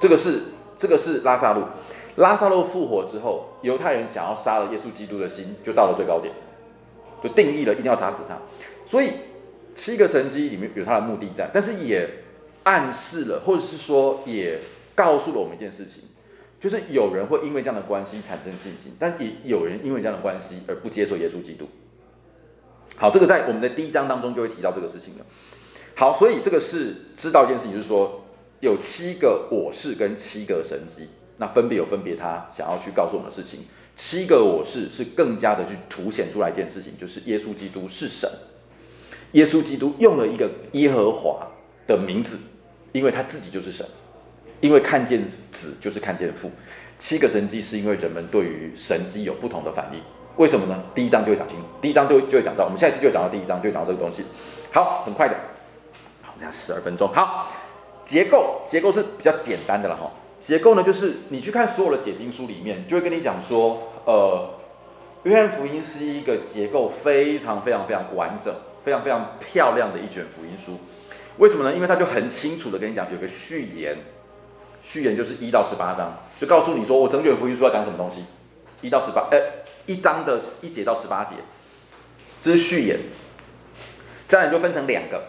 [0.00, 0.40] 这个是
[0.76, 1.62] 这个是拉撒路，
[2.16, 6.34] 拉撒路复活之后，犹太人想要杀了耶稣基督的心就到了最高点。
[7.22, 8.38] 就定义了，一定要杀死他。
[8.86, 9.10] 所以
[9.74, 12.08] 七个神迹里面有他的目的在，但是也
[12.62, 14.58] 暗示了，或者是说也
[14.94, 16.04] 告诉了我们一件事情，
[16.58, 21.68] 就是有人会因为这样的关系产生信心，但也有人因为这样的关系而不接受耶稣基督。
[22.96, 25.26] 好，这个在我们的第一章当中就会提到这个事情了。
[25.94, 28.24] 好，所以这个是知道一件事情，就是说
[28.60, 31.08] 有七个我是跟七个神迹，
[31.38, 33.60] 那分别有分别他想要去告诉我们的事情。
[33.96, 38.30] 七个我是是更加的去凸显出来一件事情，就是耶稣基督是神。
[39.32, 41.46] 耶稣基督用了一个耶和华
[41.86, 42.38] 的名字，
[42.92, 43.86] 因为他自己就是神，
[44.60, 46.50] 因为看见子就是看见父。
[46.98, 50.00] 七个神迹是因为人们对于神迹有不同的反应，
[50.36, 50.82] 为什么呢？
[50.94, 54.24] 第一章就会讲清楚，第一章就会就会讲到，我们下一次就会讲到第一章，就会讲到这个东西。
[54.72, 55.34] 好，很快的，
[56.22, 57.08] 好，这样十二分钟。
[57.14, 57.52] 好，
[58.10, 60.10] 结构结构是比较简单的了哈。
[60.40, 64.50] 结构呢，就是你去看所有的解经书里面，就会跟你讲说，呃，
[65.22, 68.52] 约翰福音是一个结构非常非常非常完整、
[68.84, 70.80] 非常非常漂亮的一卷福音书。
[71.38, 71.72] 为什么呢？
[71.72, 73.96] 因为他就很清楚的跟你讲，有个序言，
[74.82, 78.24] 序言就是一到十八章，就告诉你说我整卷福音书要讲什么东西，
[78.80, 79.38] 一到十八，呃，
[79.86, 81.36] 一章的一节到十八节，
[82.42, 82.98] 这是序言。
[84.26, 85.22] 再来就分成两个，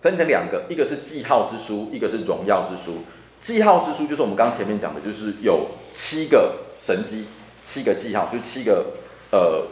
[0.00, 2.98] 分成两个，一个是记号之书，一个是荣耀之书。
[3.40, 7.26] 记号之书就是我们刚刚前面讲的，就是有七个神迹，
[7.62, 8.94] 七个记号，就七个
[9.30, 9.66] 呃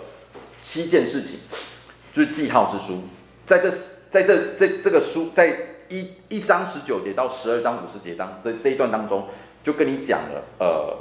[0.62, 1.38] 七件事情，
[2.12, 3.02] 就是记号之书。
[3.46, 3.70] 在这
[4.10, 5.56] 在这这这个书，在
[5.88, 9.26] 一一章十九节到十二章五十节当这这一段当中，
[9.62, 10.96] 就跟你讲了呃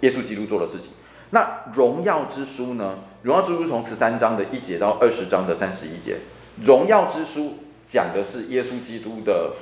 [0.00, 0.90] 耶稣基督做的事情。
[1.30, 2.98] 那荣耀之书呢？
[3.22, 6.18] 荣耀之书从十三章的一节到二十章的三十一节，
[6.62, 7.54] 荣耀之书
[7.84, 9.52] 讲的是耶稣基督的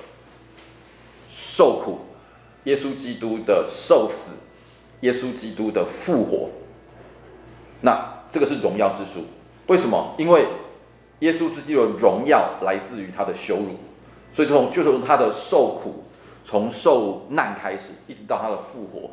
[1.28, 1.98] 受苦。
[2.64, 4.30] 耶稣基督的受死，
[5.00, 6.48] 耶稣基督的复活，
[7.80, 9.26] 那这个是荣耀之书。
[9.66, 10.14] 为什么？
[10.16, 10.46] 因为
[11.18, 13.74] 耶稣基督的荣耀来自于他的羞辱，
[14.32, 16.04] 所以从就是从他的受苦，
[16.44, 19.10] 从受难开始，一直到他的复活，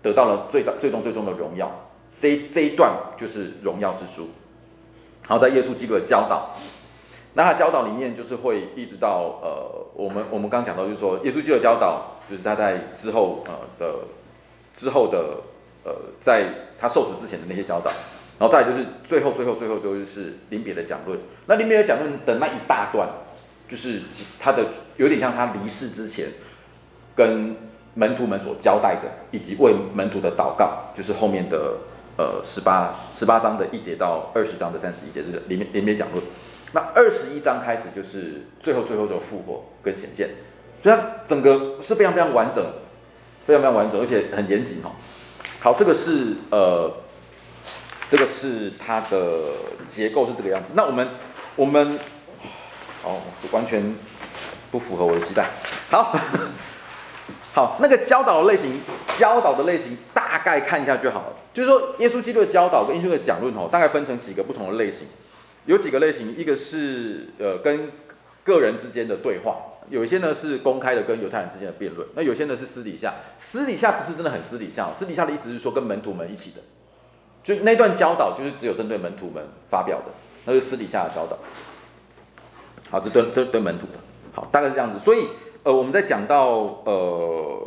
[0.00, 1.70] 得到了最大、最终、最终的荣耀。
[2.18, 4.30] 这一这一段就是荣耀之书。
[5.28, 6.56] 然后在耶稣基督的教导。
[7.36, 13.94] 那他教导里面就是会一直到呃，我们我们刚讲到就是说，耶稣基督的教导就是他在之后呃的
[14.72, 15.42] 之后的
[15.84, 16.46] 呃，在
[16.78, 17.90] 他受死之前的那些教导，
[18.38, 21.18] 然后再就是最后最后最后就是临别的讲论。
[21.44, 23.06] 那临别的讲论的那一大段，
[23.68, 24.00] 就是
[24.40, 24.64] 他的
[24.96, 26.28] 有点像他离世之前
[27.14, 27.54] 跟
[27.92, 31.74] 门徒们所交代的，以及为门徒的祷告，就是后面的
[32.16, 36.24] 呃十八十八章的一节到二十章的三十一节，就是临临别讲论。
[36.72, 40.28] 那二十一章开始就是最后最后的复活跟显现，
[40.82, 42.62] 所以它整个是非常非常完整，
[43.46, 44.92] 非常非常完整，而且很严谨哈。
[45.60, 46.92] 好，这个是呃，
[48.10, 49.42] 这个是它的
[49.86, 50.66] 结构是这个样子。
[50.74, 51.08] 那我们
[51.54, 51.98] 我们
[53.04, 53.94] 哦，完全
[54.70, 55.50] 不符合我的期待。
[55.88, 56.18] 好，
[57.54, 58.80] 好，那个教导的类型，
[59.16, 61.36] 教导的类型大概看一下就好了。
[61.54, 65.06] 就是说，耶稣基督的教导跟耶稣的讲论哦，大概分成几个不同的类型。
[65.66, 67.90] 有几个类型，一个是呃跟
[68.44, 69.56] 个人之间的对话，
[69.90, 76.60] 有一些呢是公开的跟犹太人之间的辩论，那有些呢是私底下，私底下不是真的很私底下，私底下的意思是说跟门徒们一起的，
[77.42, 80.04] 就那段教导就是只有针对门徒们发表的，
[80.44, 81.36] 那是私底下的教导。
[82.88, 83.94] 好，这对这对门徒的，
[84.32, 85.00] 好，大概是这样子。
[85.04, 85.26] 所以
[85.64, 87.60] 呃我们在讲到呃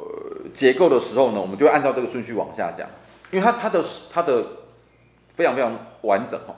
[0.53, 2.87] 结构的时候呢，我们就按照这个顺序往下讲，
[3.31, 4.45] 因为它它的它的
[5.35, 6.55] 非常非常完整哈。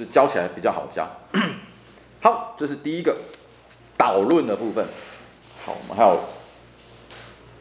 [0.00, 1.06] 就教起来比较好教。
[2.22, 3.14] 好，这是第一个
[3.98, 4.86] 导论的部分。
[5.62, 6.18] 好，我们还有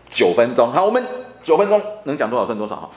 [0.10, 0.72] 九分钟。
[0.72, 1.04] 好，我们
[1.44, 2.90] 九分钟能讲多少算多少哈。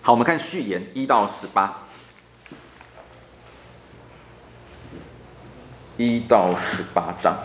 [0.00, 1.82] 好，我们看序言一到十八，
[5.98, 7.36] 一到十八章。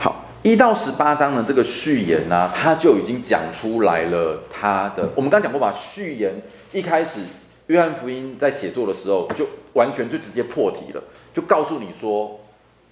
[0.00, 5.10] 好一到十八章呢，这个序言呢、啊，他就已经讲出来了他的。
[5.14, 6.42] 我们刚讲过吧，序言
[6.72, 7.20] 一开始，
[7.68, 11.02] 约翰福音在写作的时候，就完全就直接破题了，
[11.32, 12.40] 就告诉你说，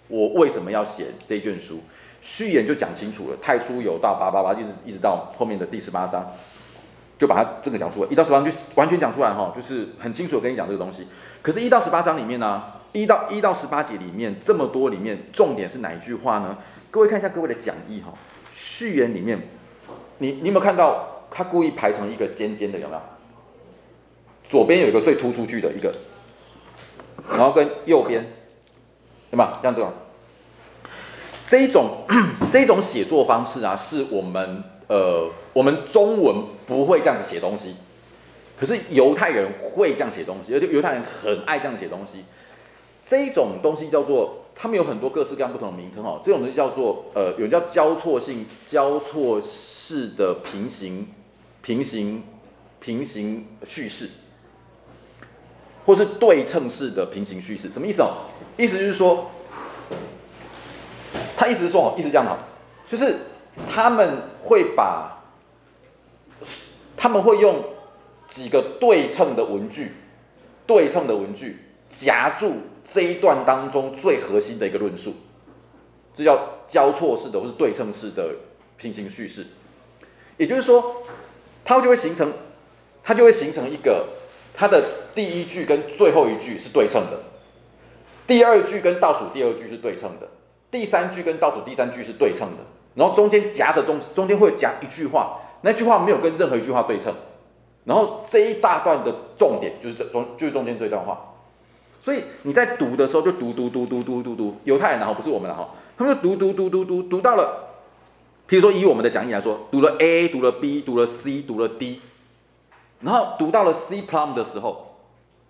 [0.08, 1.80] 我为什么要写这卷书。
[2.20, 6.32] 序言就讲清楚了，太初有道，叭叭叭，一直一直到后面的第十八章，
[7.18, 8.10] 就把它这个讲出来。
[8.10, 11.06] 一到十八章就完全讲出来哈，就是很清楚的跟你讲这个东西。
[11.40, 16.58] 可是，一到十八章里面呢、啊，一到一到十八节里面这么多里面，重点是哪一句话呢？
[16.90, 18.12] 各位看一下各位的讲义哈，
[18.52, 19.38] 序言里面，
[20.18, 23.00] 你你有没有看到他故意排成一个尖尖的，有没有？
[24.48, 25.92] 左边有一个最突出去的一个，
[27.30, 28.24] 然后跟右边，
[29.30, 29.58] 对吧？
[29.62, 29.92] 像这种，
[31.46, 32.04] 这一种
[32.52, 37.76] 这一种写作方式啊，是我们呃我们中文不会这样子写东西，
[38.58, 42.24] 可是犹太人会这样写东西，而且犹太人很爱这样写东西。
[43.08, 44.42] 这一种东西叫做。
[44.58, 51.06] 他们有很多各式各样不同的名称哦，这种东西叫做呃，有人叫交错性、交错式的平行、
[51.60, 52.22] 平行、
[52.80, 54.08] 平行叙事，
[55.86, 58.26] 或是对称式的平行叙事，什么意思哦？
[58.58, 59.30] 意思就是说，
[61.36, 62.36] 他意思是说哦，意思这样哈，
[62.88, 63.16] 就是
[63.72, 65.22] 他们会把，
[66.96, 67.64] 他们会用
[68.28, 69.92] 几个对称的文句，
[70.66, 72.56] 对称的文句夹住。
[72.88, 75.12] 这一段当中最核心的一个论述，
[76.14, 78.32] 这叫交错式的或是对称式的
[78.76, 79.44] 平行叙事，
[80.36, 81.02] 也就是说，
[81.64, 82.32] 它就会形成，
[83.02, 84.06] 它就会形成一个，
[84.54, 84.84] 它的
[85.16, 87.18] 第一句跟最后一句是对称的，
[88.26, 90.28] 第二句跟倒数第二句是对称的，
[90.70, 92.58] 第三句跟倒数第三句是对称的，
[92.94, 97.14] 然后中间夹着中中间会夹一句话，那句话没有跟任何一句话对称，
[97.84, 101.32] 然后这一大段的重点就是这中就是中间这一段话。
[102.02, 107.70] 所以你在读的时候就读读读读读读读，犹太人然后不是我们了哈，他们就读读读读读读到了，
[108.48, 112.02] 譬如说以我们的讲义来说，读了 A，读了 B，读了 C，读了 D，
[113.00, 114.85] 然后读到了 C plum 的时候，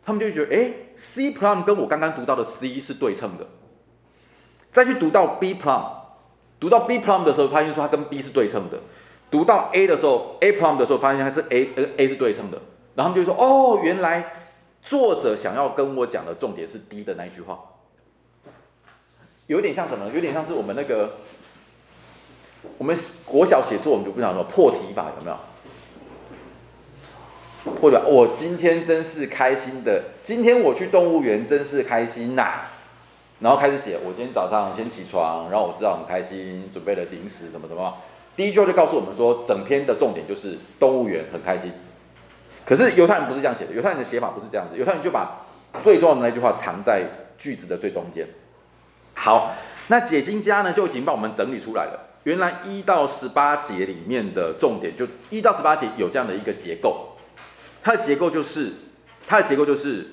[0.07, 3.47] 他们就觉得，哎，C plum 跟我刚刚读到的 C 是对称的。
[4.73, 5.85] 再去读到 B plum，
[6.59, 8.79] 读到 B plum 的时候，发现说它跟 B 是对称的。
[9.31, 12.59] 读到 A 的时候，A plum 的时候，发现它是 A 呃 A 是对称的。
[12.95, 14.33] 然后他们就说，哦，原来。
[14.89, 17.59] 作者想要跟我讲的重点是 D 的那一句话，
[19.49, 20.09] 有点像什么？
[20.15, 21.15] 有点像是我们那个，
[22.79, 25.37] 我们国小写作，我们就不讲什么破题法，有没有？
[27.81, 32.63] 或者我今天真是开心的，今天我去动物园真是开心呐、
[33.41, 37.95] 然后开始写，我今天早上先起床，然后我知道很开心，准备了零食什么什么。
[38.37, 41.73] 第一句话就告诉我们说，整篇的重点就是动物园很开心。
[42.65, 45.47] 可是犹太人不是这样写的，犹太人的写法不是这样子，犹太人就把
[45.83, 47.05] 最重要的那句话藏在
[47.39, 48.27] 句子的最中间。
[49.15, 49.55] 好，
[49.89, 52.11] 那解经家呢就已经帮我们整理出来了。
[52.25, 57.16] 原来一到十八节里面的重点，就一到十八节有这样的一个结构，
[57.87, 58.73] 它的结构就是
[59.29, 60.09] 它的结构就是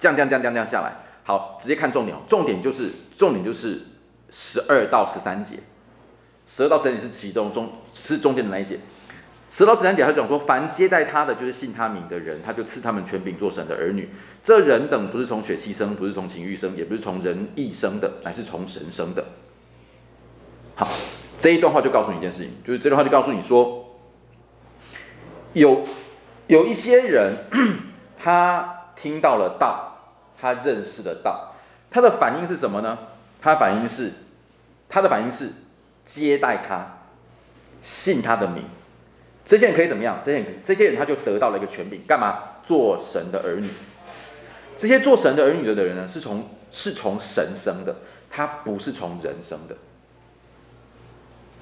[0.00, 1.04] 这样这样这样这样这样下来。
[1.22, 3.82] 好，直接看重点哦，重点就是重点就是
[4.30, 5.58] 十二到十三节，
[6.46, 8.80] 十二到十三节是其中中是中间的那一节。
[9.50, 14.08] 十到十三节，他讲说，凡接待他的，就是信他名的人，他就赐他们权柄做神的儿女。
[14.42, 19.22] 这人等不是从血气生，不是从情欲生，也不是从人意生的，乃是从神生的。
[20.74, 20.88] 好，
[21.38, 23.98] 这一段话就告诉你一件事情，就是这段话就告诉你说，
[25.52, 25.84] 有
[26.50, 27.32] 有一些人，
[28.18, 31.54] 他听到了道，他认识了道，
[31.92, 32.98] 他的反应是什么呢？
[33.40, 34.10] 他反应是，
[34.88, 35.52] 他的反应是
[36.04, 37.04] 接待他，
[37.80, 38.64] 信他的名。
[39.44, 40.20] 这些人可以怎么样？
[40.24, 42.40] 这些人，这些人他就得到了一个权柄，干嘛？
[42.64, 43.68] 做神的儿女。
[44.76, 47.94] 这些做神的儿女的的人呢，是从是从神生的，
[48.28, 49.76] 他不是从人生的。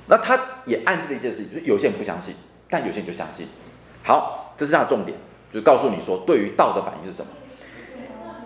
[0.07, 2.35] 那他也暗示了一件事情，就是有些人不相信，
[2.71, 3.49] 但有些人就相信。
[4.03, 5.17] 好，这是它的重点，
[5.51, 7.31] 就是告诉你说，对于道的反应是什么。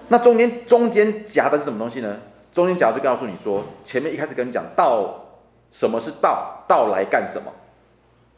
[0.09, 2.19] 那中间中间夹的是什么东西呢？
[2.53, 5.41] 中间夹是告诉你说，前面一开始跟你讲道，
[5.71, 6.65] 什么是道？
[6.69, 7.51] 道来干什么？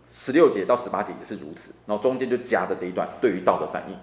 [0.08, 3.96] 十六节到十八节也是如此，然后中间就夹着这一段对于道的反应，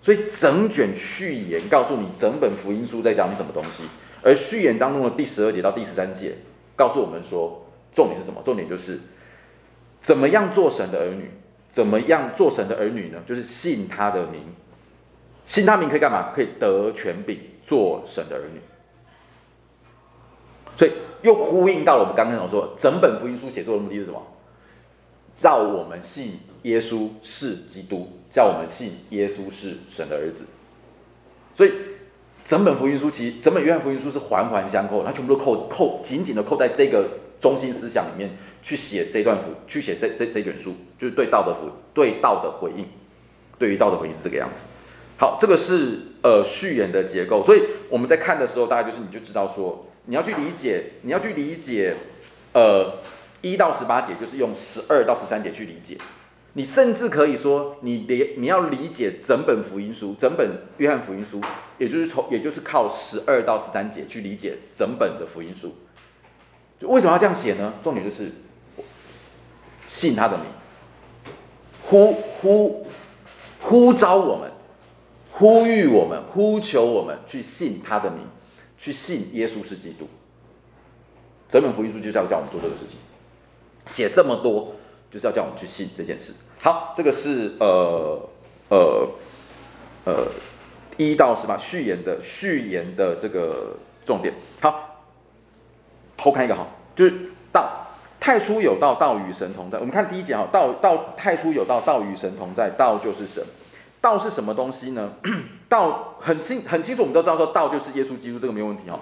[0.00, 3.82] 所以整卷序言告诉你整本福音书在讲你什么东西，
[4.22, 6.36] 而序言当中的第十二节到第十三节
[6.76, 8.40] 告诉我们说，重点是什么？
[8.44, 9.00] 重点就是
[10.00, 11.28] 怎么样做神的儿女，
[11.72, 13.18] 怎么样做神的儿女呢？
[13.26, 14.42] 就是信他的名，
[15.46, 16.32] 信他名可以干嘛？
[16.34, 18.60] 可以得权柄做神的儿女，
[20.76, 20.92] 所以
[21.22, 24.20] 又呼应到了我们刚刚所说，整本福音书写作的目的是什么？
[25.32, 30.44] 叫我们信耶稣是基督，叫我们信耶稣是神的儿子。
[31.54, 31.72] 所以
[32.44, 37.08] 整本福音书其实整本约翰福音书是环环相扣，它全部都扣扣紧紧的扣在这个
[37.38, 38.30] 中心思想里面
[38.62, 42.86] 去写这段符，去写这这这卷书，就是对道的福对道的回应，
[43.58, 44.64] 对于道的回应是这个样子。
[45.18, 51.94] 好，这个是呃序言的结构，所以我们在看的时候，大概就是你就知道说，你要去理解，你要去理解，
[52.52, 52.94] 呃
[53.42, 55.98] 一到十八节，就是用十二到十三节去理解。
[56.54, 61.40] 你甚至可以说，你理你要理解整本福音书，整本约翰福音书，
[61.78, 65.76] 也就是从也就是靠十二到十三节去理解整本的福音书。
[66.80, 67.74] 为什么要这样写呢？
[67.84, 68.32] 重点就是
[69.90, 70.46] 信他的名，
[71.82, 72.86] 呼呼
[73.60, 74.50] 呼召我们。
[75.32, 78.26] 呼吁我们，呼求我们去信他的名，
[78.76, 80.06] 去信耶稣是基督。
[81.50, 82.98] 整本福音书就是要叫我们做这个事情，
[83.86, 84.74] 写这么多
[85.10, 86.34] 就是要叫我们去信这件事。
[86.60, 88.28] 好，这个是呃
[88.68, 89.08] 呃
[90.04, 90.26] 呃
[90.98, 94.34] 一到十八序言的序言的这个重点。
[94.60, 95.02] 好，
[96.18, 97.14] 偷看一个哈，就是
[97.50, 97.86] 道
[98.20, 99.78] 太初有道，道与神同在。
[99.78, 103.42] 我们看第一节哈，道道太初有道，道与神同在，道就是神。
[104.00, 105.14] 道是什么东西呢？
[105.68, 109.00] 道很清很清楚，我们都知道说道就是耶稣基督，这个没问题哦。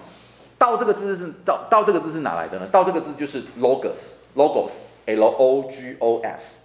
[0.57, 2.67] 道这个字是道，道这个字是哪来的呢？
[2.69, 6.61] 道这个字就是 logos，logos，l o g o s，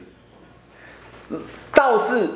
[1.74, 2.28] 倒是，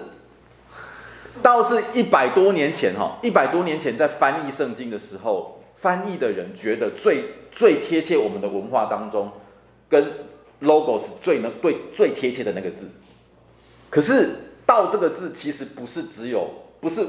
[1.41, 9.31] 倒是一百多年前哈，一百多年前在翻译圣经的时候，翻译的人觉得最最贴切我们的文化当中，
[9.89, 10.05] 跟
[10.63, 12.91] logos 最能对最贴切的那个字。
[13.89, 14.31] 可是
[14.67, 17.07] 道这个字其实不是只有，不是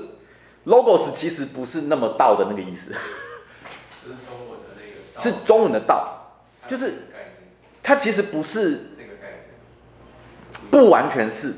[0.67, 2.93] logos 其实不是那么道的那个意思。
[4.05, 5.19] 是中文的那个。
[5.19, 6.35] 是中文的道，
[6.67, 6.93] 就是
[7.81, 8.91] 它其实不是，
[10.69, 11.53] 不完全是。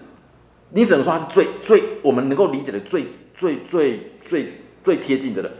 [0.71, 3.05] 你只能说它是最最我们能够理解的最
[3.37, 5.51] 最最最最贴近的了。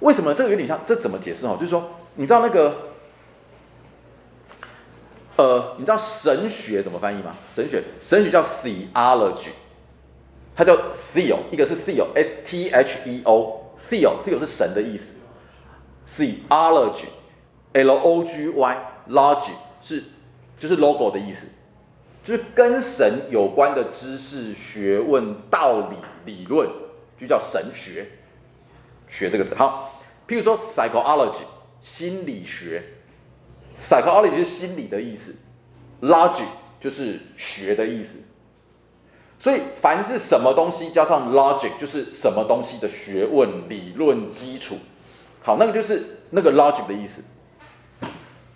[0.00, 0.32] 为什么？
[0.34, 1.56] 这个有点像，这怎么解释哦？
[1.58, 2.92] 就是说，你知道那个，
[5.36, 7.34] 呃，你知道神学怎么翻译吗？
[7.54, 9.50] 神学，神学叫 theology，
[10.54, 15.12] 它叫 theo，一个是 theo，s t h e o，theo，theo 是神的意思
[16.08, 20.04] ，theology，l o g y，logic 是
[20.58, 21.48] 就是 logo 的意思。
[22.24, 26.66] 就是跟神有关的知识、学问、道理、理论，
[27.18, 28.06] 就叫神学。
[29.06, 31.42] 学这个词，好，譬如说 psychology
[31.82, 32.82] 心理学
[33.78, 35.36] ，psychology 是心理的意思
[36.00, 36.46] ，logic
[36.80, 38.20] 就是学的意思。
[39.38, 44.78] 所以凡是什么东西加上 logic，就是什么东西的学问、理论基础。
[45.42, 47.22] 好，那个就是那个 logic 的意思。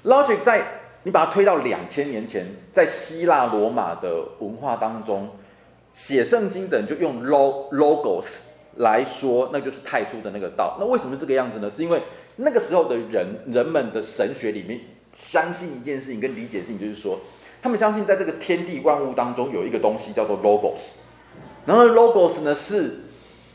[0.05, 0.67] logic 在。
[1.09, 5.31] 你把它推到两千年前，在希腊罗马的文化当中，
[5.95, 8.27] 写圣经的人就用 logos
[8.77, 10.77] 来说，那就是太初的那个道。
[10.79, 11.71] 那为什么这个样子呢？
[11.71, 12.03] 是因为
[12.37, 14.81] 那个时候的人，人们的神学里面
[15.15, 17.19] 相信一件事情跟理解性，就是说，
[17.63, 20.99] 他们相信在这个天地万物当中有一个东西叫做 logos，
[21.65, 22.97] 然后 logos 呢是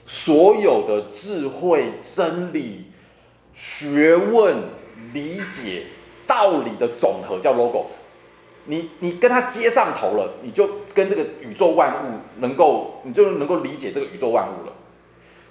[0.08, 2.86] 所有的智慧、真理、
[3.54, 4.56] 学问、
[5.14, 5.84] 理解。
[6.34, 8.02] 道理的总和叫 logos，
[8.66, 14.74] 你你跟他接上头了，你就跟这个宇宙万物能够，你就能够理解这个宇宙万物了。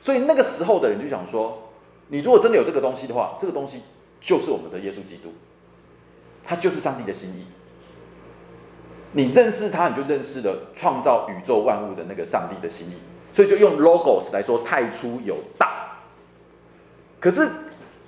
[0.01, 1.71] 所以那个时候的人就想说，
[2.09, 3.83] 你如果真的有这个东西的话，这个东西
[4.21, 5.33] 就是我们的耶稣基督，
[6.45, 7.47] 他就是上帝的心意。
[9.13, 12.95] 你认识他，你就认识了创造宇宙万物的那个上帝的心意。
[13.33, 15.69] 所以就用 logos 来说，太初有道。
[17.21, 17.49] 可是。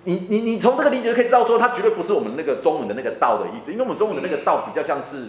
[0.05, 5.29] 你你你从这个理解就可以知道，说它绝对不是我们那个中文的那个道的意思，因为我们中文的那个道比较像是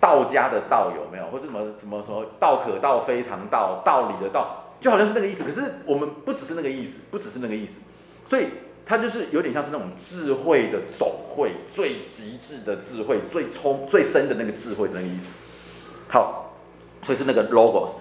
[0.00, 1.26] 道家的道，有没有？
[1.26, 5.44] 或者什么什么什么道可道非常道，道理的道，就好像是那个意思。
[5.44, 7.78] 可是我们不只是那个意思，不只是那个意思，
[8.26, 8.48] 所以
[8.84, 15.30] 它就是有点像是那种智慧的总汇，最极致的智慧，最聪最深的那个智慧的那个意思。
[16.08, 16.54] 好，
[17.02, 17.92] 所以是那个 logos。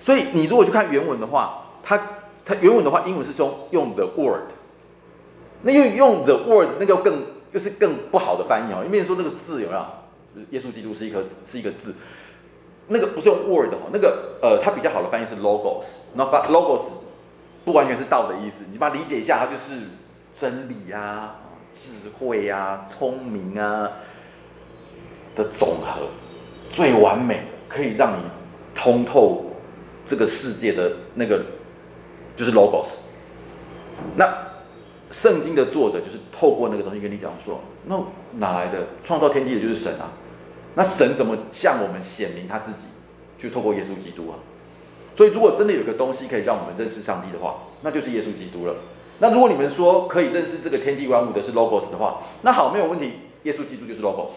[0.00, 2.00] 所以你如果去看原文的话，它。
[2.48, 4.52] 它原文的话，英文是说用 the word，
[5.62, 8.84] 那又用 the word，那个更又是更不好的翻译哦。
[8.86, 9.84] 因为说那个字有没有？
[10.50, 11.92] 耶稣基督是一颗是一个字，
[12.86, 15.86] 那个不是用 word 哦，那个呃，它比较好的翻译是 logos。
[16.14, 16.82] 那发 logos
[17.64, 19.88] 不完全是道的意思，你把它理解一下，它就是
[20.32, 21.40] 真理啊、
[21.72, 23.90] 智慧啊、聪明啊
[25.34, 26.06] 的总和，
[26.70, 28.22] 最完美的，可以让你
[28.72, 29.46] 通透
[30.06, 31.44] 这个世界的那个。
[32.36, 32.98] 就是 logos。
[34.16, 34.32] 那
[35.10, 37.98] 圣经的作者就是透过那个东西跟你讲说，那
[38.38, 40.12] 哪来的创造天地的就是神啊？
[40.74, 42.86] 那神怎么向我们显明他自己？
[43.38, 44.36] 就透过耶稣基督啊。
[45.14, 48.74] 所以如果真的有个东西可以让我们认识上帝的话，那就是耶稣基督了。
[49.18, 53.12] 那如果你们说可以认识这个天地万物的是 logos 的话，那好，没有问题，
[53.44, 54.32] 耶稣基督就是 logos，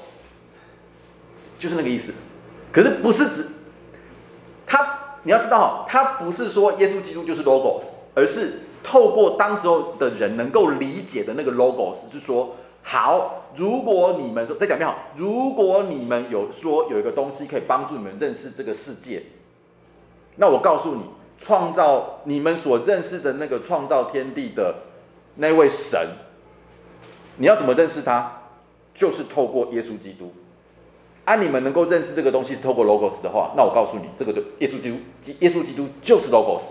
[1.59, 2.13] 就是那个意思。
[2.71, 3.45] 可是不是指
[4.65, 7.83] 他，你要知道，他不是说耶稣基督就是 logos，
[8.15, 19.23] 而是透过当时候的人能够理解的那个 logos，是说，好，如果你们说再讲一遍好，如果你们有说有一个东西可以帮助你们认识这个世界，
[20.37, 21.03] 那我告诉你。
[21.41, 24.75] 创造你们所认识的那个创造天地的
[25.35, 25.97] 那位神，
[27.37, 28.41] 你要怎么认识他？
[28.93, 30.33] 就是透过耶稣基督。
[31.29, 34.97] 啊，你们能够认识这个东西是透过 Logos 的话，那我告诉你，这个就耶稣基督，
[35.41, 36.63] 耶稣基督就是 Logos，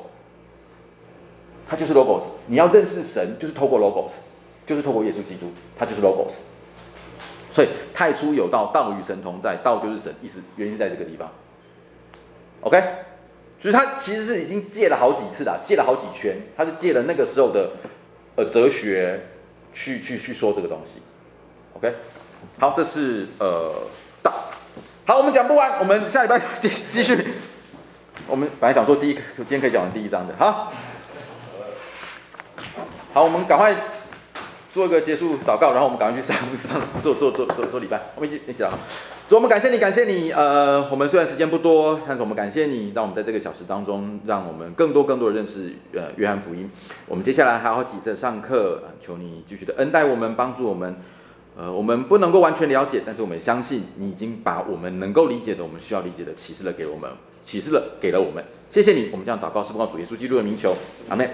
[1.68, 2.24] 他就是 Logos。
[2.48, 4.14] 你要认识神，就是透过 Logos，
[4.66, 5.46] 就是透过耶稣基督，
[5.78, 6.40] 他就是 Logos。
[7.52, 11.30] 所以太初有道，道与神同在，道就是神，意思原因是在这个地方。
[12.62, 12.82] OK。
[13.60, 17.70] 所以他其实是已经借了好几次了，借了好几圈，他是借了那个时候的
[18.34, 19.20] 呃哲学
[19.72, 21.00] 去去去说这个东西。
[21.74, 21.94] OK，
[22.58, 23.72] 好，这是呃
[25.06, 27.34] 好，我们讲不完，我们下礼拜继继续。
[28.26, 30.34] 我们本来想说第一个，今天可以讲完第一章的。
[30.38, 30.70] 好，
[33.14, 33.74] 好，我们赶快
[34.72, 38.00] 做一个结束祷告，然后我们赶快去上上做做做做做礼拜。
[38.16, 38.76] 我们一起一起祷告。
[39.28, 40.30] 主，我们感谢你，感谢你。
[40.32, 46.70] 呃，我们虽然时间不多，但是我们感谢你，让我们在这个小时当中，让我们更多更多的认识呃约翰福音。
[47.06, 50.96] 我们接下来还有好几次上课，求你继续的恩待我们，帮助我们。
[51.60, 57.10] 呃，我们不能够完全了解，但是我们相信你已经把我们能够理解的、我们需要理解的启示了给我们，
[57.44, 58.44] 启示了给了我们。
[58.68, 60.76] 谢谢你，我们这样祷告是奉主耶稣基督的名求，
[61.08, 61.28] 阿门。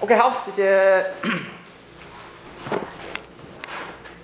[0.00, 1.06] OK，好，谢谢。